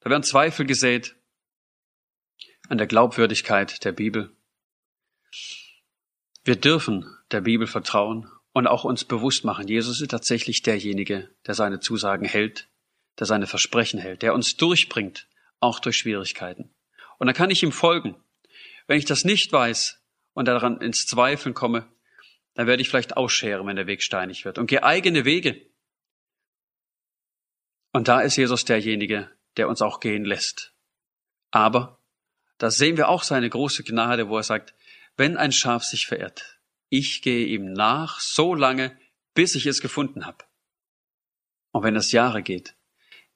Da 0.00 0.10
werden 0.10 0.22
Zweifel 0.22 0.66
gesät 0.66 1.16
an 2.68 2.78
der 2.78 2.86
Glaubwürdigkeit 2.86 3.84
der 3.84 3.92
Bibel. 3.92 4.30
Wir 6.44 6.56
dürfen 6.56 7.16
der 7.32 7.40
Bibel 7.40 7.66
vertrauen 7.66 8.30
und 8.52 8.66
auch 8.66 8.84
uns 8.84 9.04
bewusst 9.04 9.44
machen, 9.44 9.68
Jesus 9.68 10.00
ist 10.00 10.10
tatsächlich 10.10 10.62
derjenige, 10.62 11.28
der 11.46 11.54
seine 11.54 11.80
Zusagen 11.80 12.24
hält, 12.24 12.68
der 13.18 13.26
seine 13.26 13.46
Versprechen 13.46 13.98
hält, 13.98 14.22
der 14.22 14.32
uns 14.32 14.56
durchbringt, 14.56 15.26
auch 15.60 15.80
durch 15.80 15.96
Schwierigkeiten. 15.96 16.70
Und 17.18 17.26
dann 17.26 17.34
kann 17.34 17.50
ich 17.50 17.62
ihm 17.62 17.72
folgen. 17.72 18.16
Wenn 18.86 18.98
ich 18.98 19.04
das 19.04 19.24
nicht 19.24 19.52
weiß 19.52 20.00
und 20.34 20.46
daran 20.46 20.80
ins 20.80 21.06
Zweifeln 21.06 21.54
komme, 21.54 21.86
dann 22.56 22.66
werde 22.66 22.80
ich 22.80 22.88
vielleicht 22.88 23.16
ausscheren, 23.18 23.66
wenn 23.66 23.76
der 23.76 23.86
Weg 23.86 24.02
steinig 24.02 24.46
wird 24.46 24.58
und 24.58 24.66
gehe 24.66 24.82
eigene 24.82 25.26
Wege. 25.26 25.60
Und 27.92 28.08
da 28.08 28.22
ist 28.22 28.36
Jesus 28.36 28.64
derjenige, 28.64 29.30
der 29.58 29.68
uns 29.68 29.82
auch 29.82 30.00
gehen 30.00 30.24
lässt. 30.24 30.74
Aber 31.50 32.00
da 32.56 32.70
sehen 32.70 32.96
wir 32.96 33.10
auch 33.10 33.22
seine 33.22 33.50
große 33.50 33.84
Gnade, 33.84 34.28
wo 34.28 34.38
er 34.38 34.42
sagt, 34.42 34.74
wenn 35.18 35.36
ein 35.36 35.52
Schaf 35.52 35.84
sich 35.84 36.06
verirrt, 36.06 36.58
ich 36.88 37.20
gehe 37.20 37.46
ihm 37.46 37.72
nach 37.72 38.20
so 38.20 38.54
lange, 38.54 38.98
bis 39.34 39.54
ich 39.54 39.66
es 39.66 39.82
gefunden 39.82 40.24
habe. 40.24 40.44
Und 41.72 41.82
wenn 41.82 41.96
es 41.96 42.12
Jahre 42.12 42.42
geht, 42.42 42.74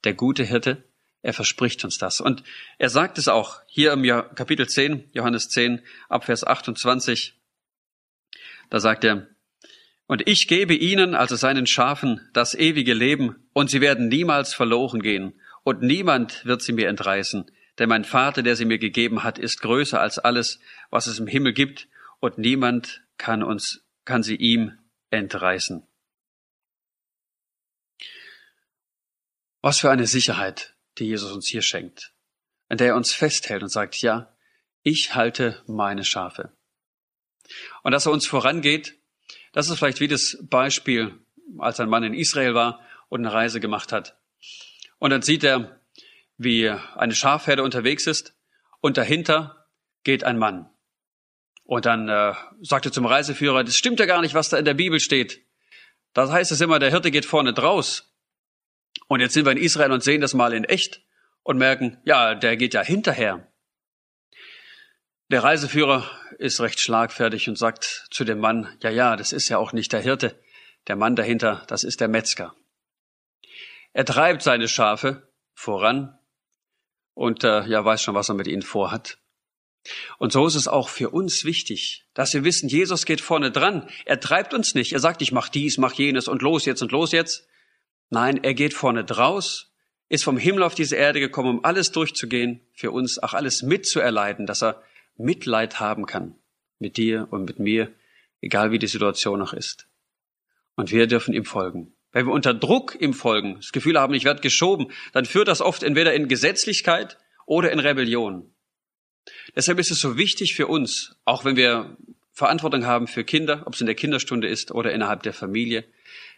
der 0.04 0.14
gute 0.14 0.44
Hirte, 0.44 0.82
er 1.20 1.34
verspricht 1.34 1.84
uns 1.84 1.98
das. 1.98 2.20
Und 2.20 2.42
er 2.78 2.88
sagt 2.88 3.18
es 3.18 3.28
auch 3.28 3.60
hier 3.66 3.92
im 3.92 4.02
Kapitel 4.34 4.66
10, 4.66 5.10
Johannes 5.12 5.50
10, 5.50 5.84
Abvers 6.08 6.42
28. 6.42 7.39
Da 8.70 8.80
sagt 8.80 9.04
er, 9.04 9.28
und 10.06 10.26
ich 10.26 10.48
gebe 10.48 10.74
ihnen, 10.74 11.14
also 11.14 11.36
seinen 11.36 11.66
Schafen, 11.66 12.28
das 12.32 12.54
ewige 12.54 12.94
Leben, 12.94 13.48
und 13.52 13.70
sie 13.70 13.80
werden 13.80 14.08
niemals 14.08 14.54
verloren 14.54 15.02
gehen, 15.02 15.40
und 15.62 15.82
niemand 15.82 16.44
wird 16.44 16.62
sie 16.62 16.72
mir 16.72 16.88
entreißen, 16.88 17.50
denn 17.78 17.88
mein 17.88 18.04
Vater, 18.04 18.42
der 18.42 18.56
sie 18.56 18.64
mir 18.64 18.78
gegeben 18.78 19.22
hat, 19.22 19.38
ist 19.38 19.60
größer 19.60 20.00
als 20.00 20.18
alles, 20.18 20.58
was 20.90 21.06
es 21.06 21.18
im 21.18 21.26
Himmel 21.26 21.52
gibt, 21.52 21.88
und 22.18 22.38
niemand 22.38 23.02
kann 23.18 23.42
uns, 23.42 23.84
kann 24.04 24.22
sie 24.22 24.34
ihm 24.34 24.78
entreißen. 25.10 25.86
Was 29.62 29.78
für 29.78 29.90
eine 29.90 30.06
Sicherheit, 30.06 30.74
die 30.98 31.04
Jesus 31.04 31.32
uns 31.32 31.46
hier 31.48 31.62
schenkt, 31.62 32.12
an 32.68 32.78
der 32.78 32.88
er 32.88 32.96
uns 32.96 33.12
festhält 33.12 33.62
und 33.62 33.68
sagt, 33.68 33.96
ja, 33.98 34.34
ich 34.82 35.14
halte 35.14 35.62
meine 35.66 36.04
Schafe. 36.04 36.52
Und 37.82 37.92
dass 37.92 38.06
er 38.06 38.12
uns 38.12 38.26
vorangeht, 38.26 38.96
das 39.52 39.68
ist 39.68 39.78
vielleicht 39.78 40.00
wie 40.00 40.08
das 40.08 40.38
Beispiel, 40.42 41.18
als 41.58 41.80
ein 41.80 41.88
Mann 41.88 42.04
in 42.04 42.14
Israel 42.14 42.54
war 42.54 42.80
und 43.08 43.20
eine 43.24 43.34
Reise 43.34 43.60
gemacht 43.60 43.92
hat. 43.92 44.16
Und 44.98 45.10
dann 45.10 45.22
sieht 45.22 45.44
er, 45.44 45.80
wie 46.36 46.68
eine 46.68 47.14
Schafherde 47.14 47.62
unterwegs 47.62 48.06
ist 48.06 48.34
und 48.80 48.96
dahinter 48.96 49.66
geht 50.04 50.24
ein 50.24 50.38
Mann. 50.38 50.70
Und 51.64 51.86
dann 51.86 52.08
äh, 52.08 52.34
sagt 52.62 52.86
er 52.86 52.92
zum 52.92 53.06
Reiseführer, 53.06 53.62
das 53.62 53.76
stimmt 53.76 54.00
ja 54.00 54.06
gar 54.06 54.22
nicht, 54.22 54.34
was 54.34 54.48
da 54.48 54.56
in 54.58 54.64
der 54.64 54.74
Bibel 54.74 55.00
steht. 55.00 55.44
Das 56.14 56.30
heißt 56.30 56.50
es 56.50 56.60
immer, 56.60 56.78
der 56.78 56.90
Hirte 56.90 57.10
geht 57.10 57.26
vorne 57.26 57.52
draus. 57.52 58.12
Und 59.06 59.20
jetzt 59.20 59.34
sind 59.34 59.44
wir 59.44 59.52
in 59.52 59.58
Israel 59.58 59.92
und 59.92 60.02
sehen 60.02 60.20
das 60.20 60.34
mal 60.34 60.52
in 60.52 60.64
echt 60.64 61.02
und 61.42 61.58
merken, 61.58 61.98
ja, 62.04 62.34
der 62.34 62.56
geht 62.56 62.74
ja 62.74 62.82
hinterher. 62.82 63.49
Der 65.30 65.44
Reiseführer 65.44 66.10
ist 66.38 66.60
recht 66.60 66.80
schlagfertig 66.80 67.48
und 67.48 67.56
sagt 67.56 68.08
zu 68.10 68.24
dem 68.24 68.40
Mann, 68.40 68.76
ja, 68.82 68.90
ja, 68.90 69.14
das 69.14 69.30
ist 69.30 69.48
ja 69.48 69.58
auch 69.58 69.72
nicht 69.72 69.92
der 69.92 70.00
Hirte. 70.00 70.36
Der 70.88 70.96
Mann 70.96 71.14
dahinter, 71.14 71.62
das 71.68 71.84
ist 71.84 72.00
der 72.00 72.08
Metzger. 72.08 72.56
Er 73.92 74.04
treibt 74.04 74.42
seine 74.42 74.66
Schafe 74.66 75.30
voran 75.54 76.18
und 77.14 77.44
äh, 77.44 77.64
ja, 77.66 77.84
weiß 77.84 78.02
schon, 78.02 78.16
was 78.16 78.28
er 78.28 78.34
mit 78.34 78.48
ihnen 78.48 78.62
vorhat. 78.62 79.18
Und 80.18 80.32
so 80.32 80.48
ist 80.48 80.56
es 80.56 80.66
auch 80.66 80.88
für 80.88 81.10
uns 81.10 81.44
wichtig, 81.44 82.06
dass 82.12 82.34
wir 82.34 82.42
wissen, 82.42 82.68
Jesus 82.68 83.06
geht 83.06 83.20
vorne 83.20 83.52
dran. 83.52 83.88
Er 84.06 84.18
treibt 84.18 84.52
uns 84.52 84.74
nicht. 84.74 84.94
Er 84.94 85.00
sagt, 85.00 85.22
ich 85.22 85.30
mach 85.30 85.48
dies, 85.48 85.78
mach 85.78 85.92
jenes 85.92 86.26
und 86.26 86.42
los 86.42 86.64
jetzt 86.64 86.82
und 86.82 86.90
los 86.90 87.12
jetzt. 87.12 87.46
Nein, 88.08 88.42
er 88.42 88.54
geht 88.54 88.74
vorne 88.74 89.04
draus, 89.04 89.70
ist 90.08 90.24
vom 90.24 90.38
Himmel 90.38 90.64
auf 90.64 90.74
diese 90.74 90.96
Erde 90.96 91.20
gekommen, 91.20 91.58
um 91.58 91.64
alles 91.64 91.92
durchzugehen, 91.92 92.66
für 92.74 92.90
uns 92.90 93.22
auch 93.22 93.32
alles 93.32 93.62
mitzuerleiden, 93.62 94.44
dass 94.44 94.60
er 94.60 94.82
Mitleid 95.22 95.80
haben 95.80 96.06
kann 96.06 96.34
mit 96.78 96.96
dir 96.96 97.28
und 97.30 97.44
mit 97.44 97.58
mir, 97.58 97.92
egal 98.40 98.70
wie 98.70 98.78
die 98.78 98.86
Situation 98.86 99.38
noch 99.38 99.52
ist. 99.52 99.86
Und 100.76 100.90
wir 100.90 101.06
dürfen 101.06 101.34
ihm 101.34 101.44
folgen. 101.44 101.92
Wenn 102.12 102.26
wir 102.26 102.32
unter 102.32 102.54
Druck 102.54 102.96
ihm 103.00 103.14
folgen, 103.14 103.56
das 103.56 103.72
Gefühl 103.72 103.98
haben, 103.98 104.14
ich 104.14 104.24
werde 104.24 104.40
geschoben, 104.40 104.90
dann 105.12 105.26
führt 105.26 105.48
das 105.48 105.60
oft 105.60 105.82
entweder 105.82 106.14
in 106.14 106.26
Gesetzlichkeit 106.26 107.18
oder 107.46 107.70
in 107.70 107.78
Rebellion. 107.78 108.52
Deshalb 109.54 109.78
ist 109.78 109.90
es 109.90 110.00
so 110.00 110.16
wichtig 110.16 110.54
für 110.54 110.66
uns, 110.66 111.16
auch 111.24 111.44
wenn 111.44 111.56
wir 111.56 111.96
Verantwortung 112.32 112.86
haben 112.86 113.06
für 113.06 113.24
Kinder, 113.24 113.64
ob 113.66 113.74
es 113.74 113.80
in 113.80 113.86
der 113.86 113.94
Kinderstunde 113.94 114.48
ist 114.48 114.72
oder 114.72 114.92
innerhalb 114.92 115.22
der 115.22 115.34
Familie, 115.34 115.84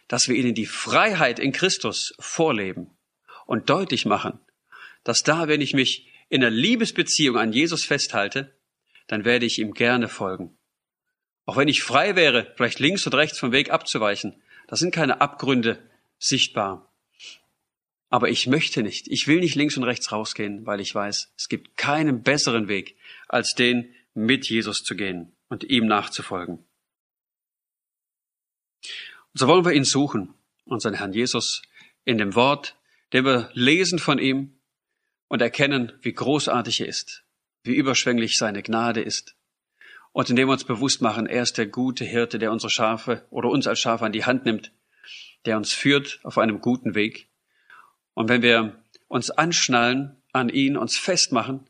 dass 0.07 0.27
wir 0.27 0.35
ihnen 0.35 0.53
die 0.53 0.65
Freiheit 0.65 1.39
in 1.39 1.53
Christus 1.53 2.13
vorleben 2.19 2.89
und 3.45 3.69
deutlich 3.69 4.05
machen, 4.05 4.39
dass 5.03 5.23
da, 5.23 5.47
wenn 5.47 5.61
ich 5.61 5.73
mich 5.73 6.07
in 6.29 6.43
einer 6.43 6.51
Liebesbeziehung 6.51 7.37
an 7.37 7.53
Jesus 7.53 7.85
festhalte, 7.85 8.53
dann 9.07 9.25
werde 9.25 9.45
ich 9.45 9.59
ihm 9.59 9.73
gerne 9.73 10.07
folgen. 10.07 10.57
Auch 11.45 11.57
wenn 11.57 11.67
ich 11.67 11.83
frei 11.83 12.15
wäre, 12.15 12.53
vielleicht 12.55 12.79
links 12.79 13.05
oder 13.05 13.17
rechts 13.17 13.39
vom 13.39 13.51
Weg 13.51 13.71
abzuweichen, 13.71 14.41
da 14.67 14.75
sind 14.75 14.93
keine 14.93 15.21
Abgründe 15.21 15.89
sichtbar. 16.17 16.93
Aber 18.09 18.29
ich 18.29 18.47
möchte 18.47 18.83
nicht, 18.83 19.07
ich 19.07 19.27
will 19.27 19.39
nicht 19.39 19.55
links 19.55 19.75
und 19.75 19.83
rechts 19.83 20.11
rausgehen, 20.11 20.65
weil 20.65 20.79
ich 20.79 20.93
weiß, 20.93 21.33
es 21.35 21.49
gibt 21.49 21.77
keinen 21.77 22.21
besseren 22.21 22.67
Weg, 22.67 22.95
als 23.27 23.55
den 23.55 23.93
mit 24.13 24.47
Jesus 24.47 24.83
zu 24.83 24.95
gehen 24.95 25.35
und 25.49 25.63
ihm 25.63 25.87
nachzufolgen. 25.87 26.59
Und 29.33 29.39
so 29.39 29.47
wollen 29.47 29.65
wir 29.65 29.73
ihn 29.73 29.83
suchen, 29.83 30.35
unseren 30.65 30.93
Herrn 30.93 31.13
Jesus, 31.13 31.63
in 32.05 32.17
dem 32.17 32.35
Wort, 32.35 32.77
den 33.13 33.25
wir 33.25 33.49
lesen 33.53 33.99
von 33.99 34.19
ihm 34.19 34.59
und 35.27 35.41
erkennen, 35.41 35.91
wie 36.01 36.13
großartig 36.13 36.81
er 36.81 36.87
ist, 36.87 37.22
wie 37.63 37.75
überschwänglich 37.75 38.37
seine 38.37 38.63
Gnade 38.63 39.01
ist. 39.01 39.35
Und 40.11 40.29
indem 40.29 40.47
wir 40.47 40.53
uns 40.53 40.65
bewusst 40.65 41.01
machen, 41.01 41.25
er 41.25 41.43
ist 41.43 41.57
der 41.57 41.65
gute 41.65 42.05
Hirte, 42.05 42.39
der 42.39 42.51
unsere 42.51 42.69
Schafe 42.69 43.25
oder 43.29 43.49
uns 43.49 43.67
als 43.67 43.79
Schafe 43.79 44.05
an 44.05 44.11
die 44.11 44.25
Hand 44.25 44.45
nimmt, 44.45 44.71
der 45.45 45.57
uns 45.57 45.73
führt 45.73 46.19
auf 46.23 46.37
einem 46.37 46.61
guten 46.61 46.95
Weg 46.95 47.29
und 48.13 48.29
wenn 48.29 48.41
wir 48.41 48.81
uns 49.07 49.31
anschnallen 49.31 50.17
an 50.31 50.49
ihn, 50.49 50.77
uns 50.77 50.97
festmachen, 50.97 51.67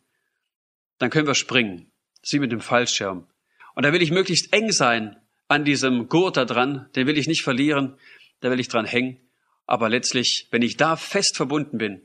dann 0.97 1.09
können 1.09 1.27
wir 1.27 1.35
springen. 1.35 1.91
Sie 2.21 2.39
mit 2.39 2.51
dem 2.51 2.61
Fallschirm. 2.61 3.27
Und 3.75 3.83
da 3.83 3.91
will 3.91 4.01
ich 4.01 4.11
möglichst 4.11 4.53
eng 4.53 4.71
sein 4.71 5.17
an 5.47 5.65
diesem 5.65 6.07
Gurt 6.07 6.37
da 6.37 6.45
dran. 6.45 6.89
Den 6.95 7.07
will 7.07 7.17
ich 7.17 7.27
nicht 7.27 7.43
verlieren. 7.43 7.97
Da 8.39 8.51
will 8.51 8.59
ich 8.59 8.67
dran 8.67 8.85
hängen. 8.85 9.19
Aber 9.65 9.89
letztlich, 9.89 10.47
wenn 10.51 10.61
ich 10.61 10.77
da 10.77 10.95
fest 10.95 11.35
verbunden 11.35 11.77
bin, 11.77 12.01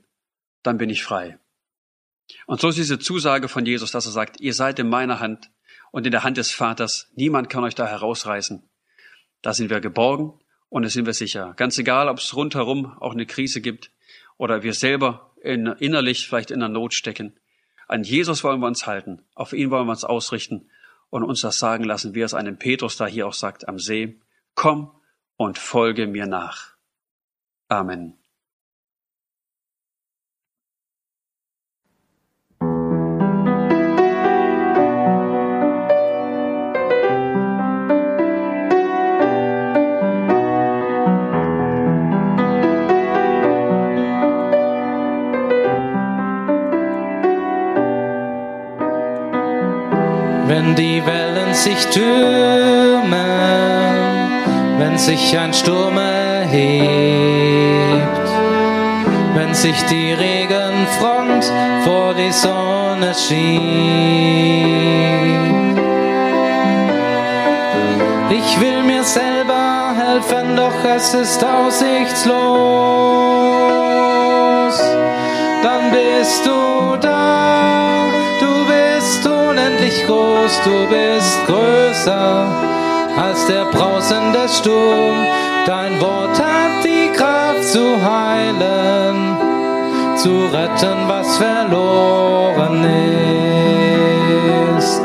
dann 0.63 0.79
bin 0.79 0.91
ich 0.91 1.03
frei. 1.03 1.39
Und 2.47 2.61
so 2.61 2.69
ist 2.69 2.79
diese 2.79 2.99
Zusage 2.99 3.49
von 3.49 3.65
Jesus, 3.67 3.91
dass 3.91 4.07
er 4.07 4.13
sagt, 4.13 4.41
ihr 4.41 4.55
seid 4.55 4.79
in 4.79 4.89
meiner 4.89 5.21
Hand 5.21 5.51
und 5.91 6.07
in 6.07 6.13
der 6.13 6.25
Hand 6.25 6.37
des 6.37 6.51
Vaters. 6.51 7.11
Niemand 7.15 7.49
kann 7.51 7.65
euch 7.65 7.75
da 7.75 7.87
herausreißen. 7.87 8.63
Da 9.43 9.55
sind 9.55 9.71
wir 9.71 9.81
geborgen 9.81 10.39
und 10.69 10.83
da 10.83 10.89
sind 10.89 11.07
wir 11.07 11.15
sicher. 11.15 11.55
Ganz 11.57 11.79
egal, 11.79 12.09
ob 12.09 12.19
es 12.19 12.35
rundherum 12.35 12.97
auch 13.01 13.13
eine 13.13 13.27
Krise 13.27 13.61
gibt 13.61 13.91
oder 14.37 14.63
wir 14.63 14.75
selber 14.75 15.35
in, 15.43 15.67
innerlich 15.67 16.27
vielleicht 16.27 16.51
in 16.51 16.61
der 16.61 16.69
Not 16.69 16.95
stecken. 16.95 17.39
An 17.87 18.03
Jesus 18.03 18.45
wollen 18.45 18.61
wir 18.61 18.67
uns 18.67 18.87
halten, 18.87 19.23
auf 19.35 19.53
ihn 19.53 19.71
wollen 19.71 19.87
wir 19.87 19.93
uns 19.93 20.05
ausrichten 20.05 20.69
und 21.11 21.25
uns 21.25 21.41
das 21.41 21.59
sagen 21.59 21.85
lassen, 21.85 22.15
wie 22.15 22.21
es 22.21 22.35
einem 22.35 22.59
Petrus 22.59 22.97
da 22.97 23.07
hier 23.07 23.27
auch 23.27 23.33
sagt 23.33 23.67
am 23.67 23.79
See. 23.79 24.21
Komm 24.55 24.93
und 25.37 25.59
folge 25.59 26.07
mir 26.07 26.27
nach. 26.27 26.75
Amen. 27.69 28.19
Die 50.75 51.05
Wellen 51.05 51.55
sich 51.55 51.87
türmen, 51.87 53.13
wenn 54.79 54.99
sich 54.99 55.39
ein 55.39 55.53
Sturm 55.53 55.99
erhebt, 55.99 56.59
wenn 59.35 59.55
sich 59.55 59.81
die 59.91 60.13
Regenfront 60.13 61.53
vor 61.85 62.15
die 62.15 62.33
Sonne 62.33 63.15
schiebt. 63.15 63.49
Ich 68.31 68.61
will 68.61 68.83
mir 68.83 69.05
selber 69.05 69.95
helfen, 69.97 70.57
doch 70.57 70.85
es 70.85 71.15
ist 71.15 71.45
aussichtslos. 71.45 72.39
Dann 75.63 75.91
bist 75.91 76.47
du 76.47 76.68
unendlich 79.89 80.07
groß, 80.07 80.61
du 80.65 80.87
bist 80.89 81.47
größer 81.47 82.47
als 83.17 83.47
der 83.47 83.65
brausende 83.67 84.49
Sturm. 84.49 85.27
Dein 85.67 86.01
Wort 86.01 86.39
hat 86.39 86.85
die 86.85 87.11
Kraft 87.17 87.65
zu 87.65 88.01
heilen, 88.03 89.37
zu 90.17 90.47
retten, 90.47 91.09
was 91.09 91.37
verloren 91.37 92.85
ist. 94.79 95.03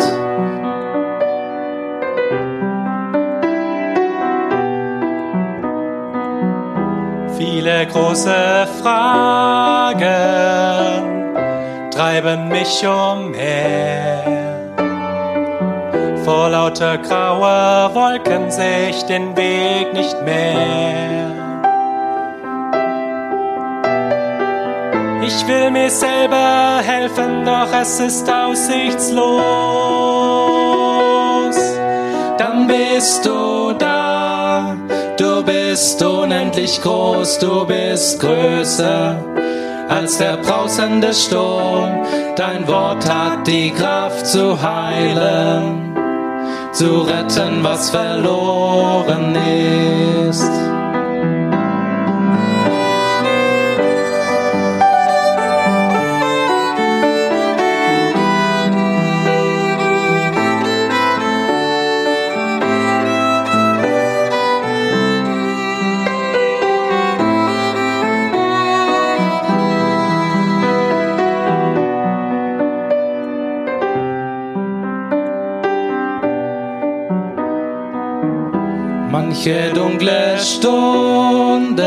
Viele 7.37 7.87
große 7.87 8.67
Fragen 8.81 10.03
treiben 11.91 12.47
mich 12.49 12.85
umher. 12.85 14.42
Vor 16.23 16.49
lauter 16.49 16.97
grauer 16.99 17.91
Wolken 17.93 18.49
seh 18.49 18.89
ich 18.89 19.03
den 19.03 19.35
Weg 19.35 19.93
nicht 19.93 20.21
mehr. 20.23 21.33
Ich 25.25 25.47
will 25.47 25.71
mir 25.71 25.89
selber 25.89 26.79
helfen, 26.81 27.43
doch 27.45 27.73
es 27.81 27.99
ist 27.99 28.29
aussichtslos. 28.29 29.33
Dann 32.37 32.67
bist 32.67 33.25
du 33.25 33.73
da, 33.73 34.77
du 35.17 35.43
bist 35.43 36.01
unendlich 36.01 36.81
groß, 36.81 37.39
du 37.39 37.65
bist 37.65 38.21
größer 38.21 39.17
als 39.89 40.17
der 40.17 40.37
brausende 40.37 41.13
Sturm. 41.13 42.05
Dein 42.35 42.67
Wort 42.67 43.07
hat 43.09 43.45
die 43.47 43.71
Kraft 43.71 44.25
zu 44.25 44.61
heilen, 44.61 45.92
zu 46.73 47.01
retten, 47.01 47.63
was 47.63 47.89
verloren 47.91 49.35
ist. 50.27 50.62
Manche 79.13 79.71
dunkle 79.75 80.39
Stunden 80.39 81.77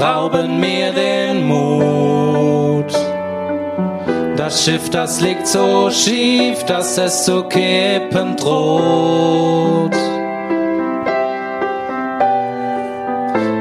rauben 0.00 0.60
mir 0.60 0.92
den 0.92 1.48
Mut. 1.48 2.92
Das 4.36 4.64
Schiff, 4.64 4.90
das 4.90 5.20
liegt 5.20 5.48
so 5.48 5.90
schief, 5.90 6.62
dass 6.66 6.98
es 6.98 7.24
zu 7.24 7.42
kippen 7.48 8.36
droht. 8.36 9.96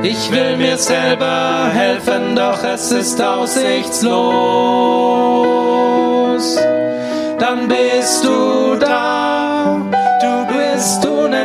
Ich 0.04 0.32
will 0.32 0.58
mir 0.58 0.78
selber 0.78 1.72
helfen, 1.74 2.36
doch 2.36 2.64
es 2.64 2.92
ist 2.92 3.20
aussichtslos. 3.20 4.04
Dann 7.40 7.68
bist 7.68 8.24
du 8.24 8.76
da, 8.80 9.33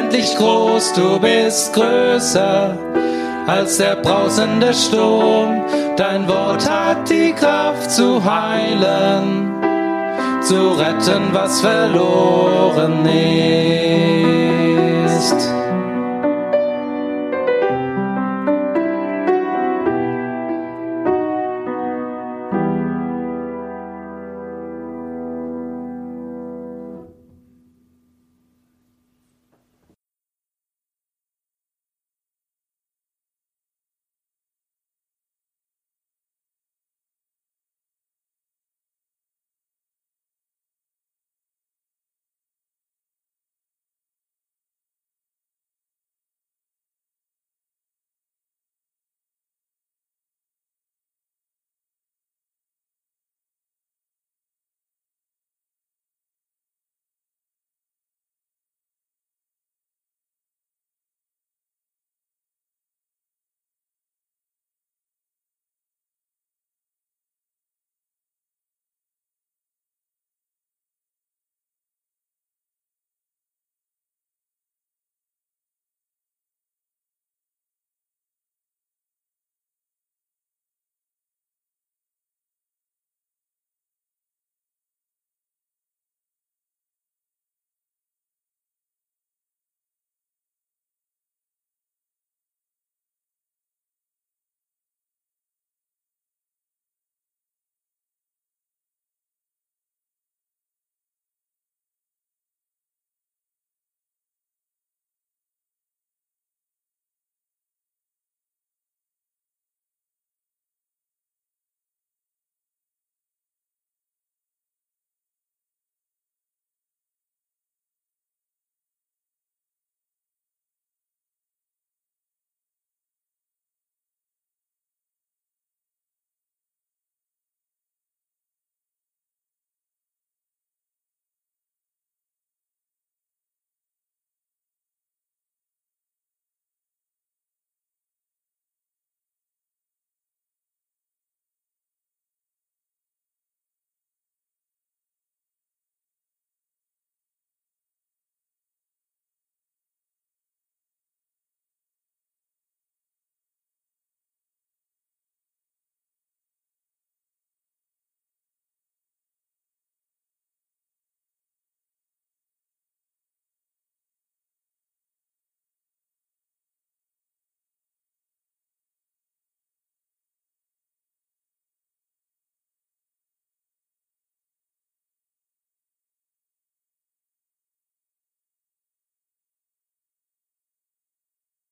unendlich 0.09 0.37
groß, 0.37 0.93
du 0.95 1.19
bist 1.21 1.75
größer 1.75 2.77
als 3.47 3.77
der 3.79 3.97
brausende 3.97 4.73
Sturm. 4.73 5.63
Dein 5.97 6.27
Wort 6.29 6.69
hat 6.69 7.11
die 7.11 7.33
Kraft 7.33 7.91
zu 7.91 8.23
heilen, 8.25 9.53
zu 10.43 10.71
retten, 10.73 11.29
was 11.33 11.61
verloren 11.61 13.05
ist. 13.07 14.28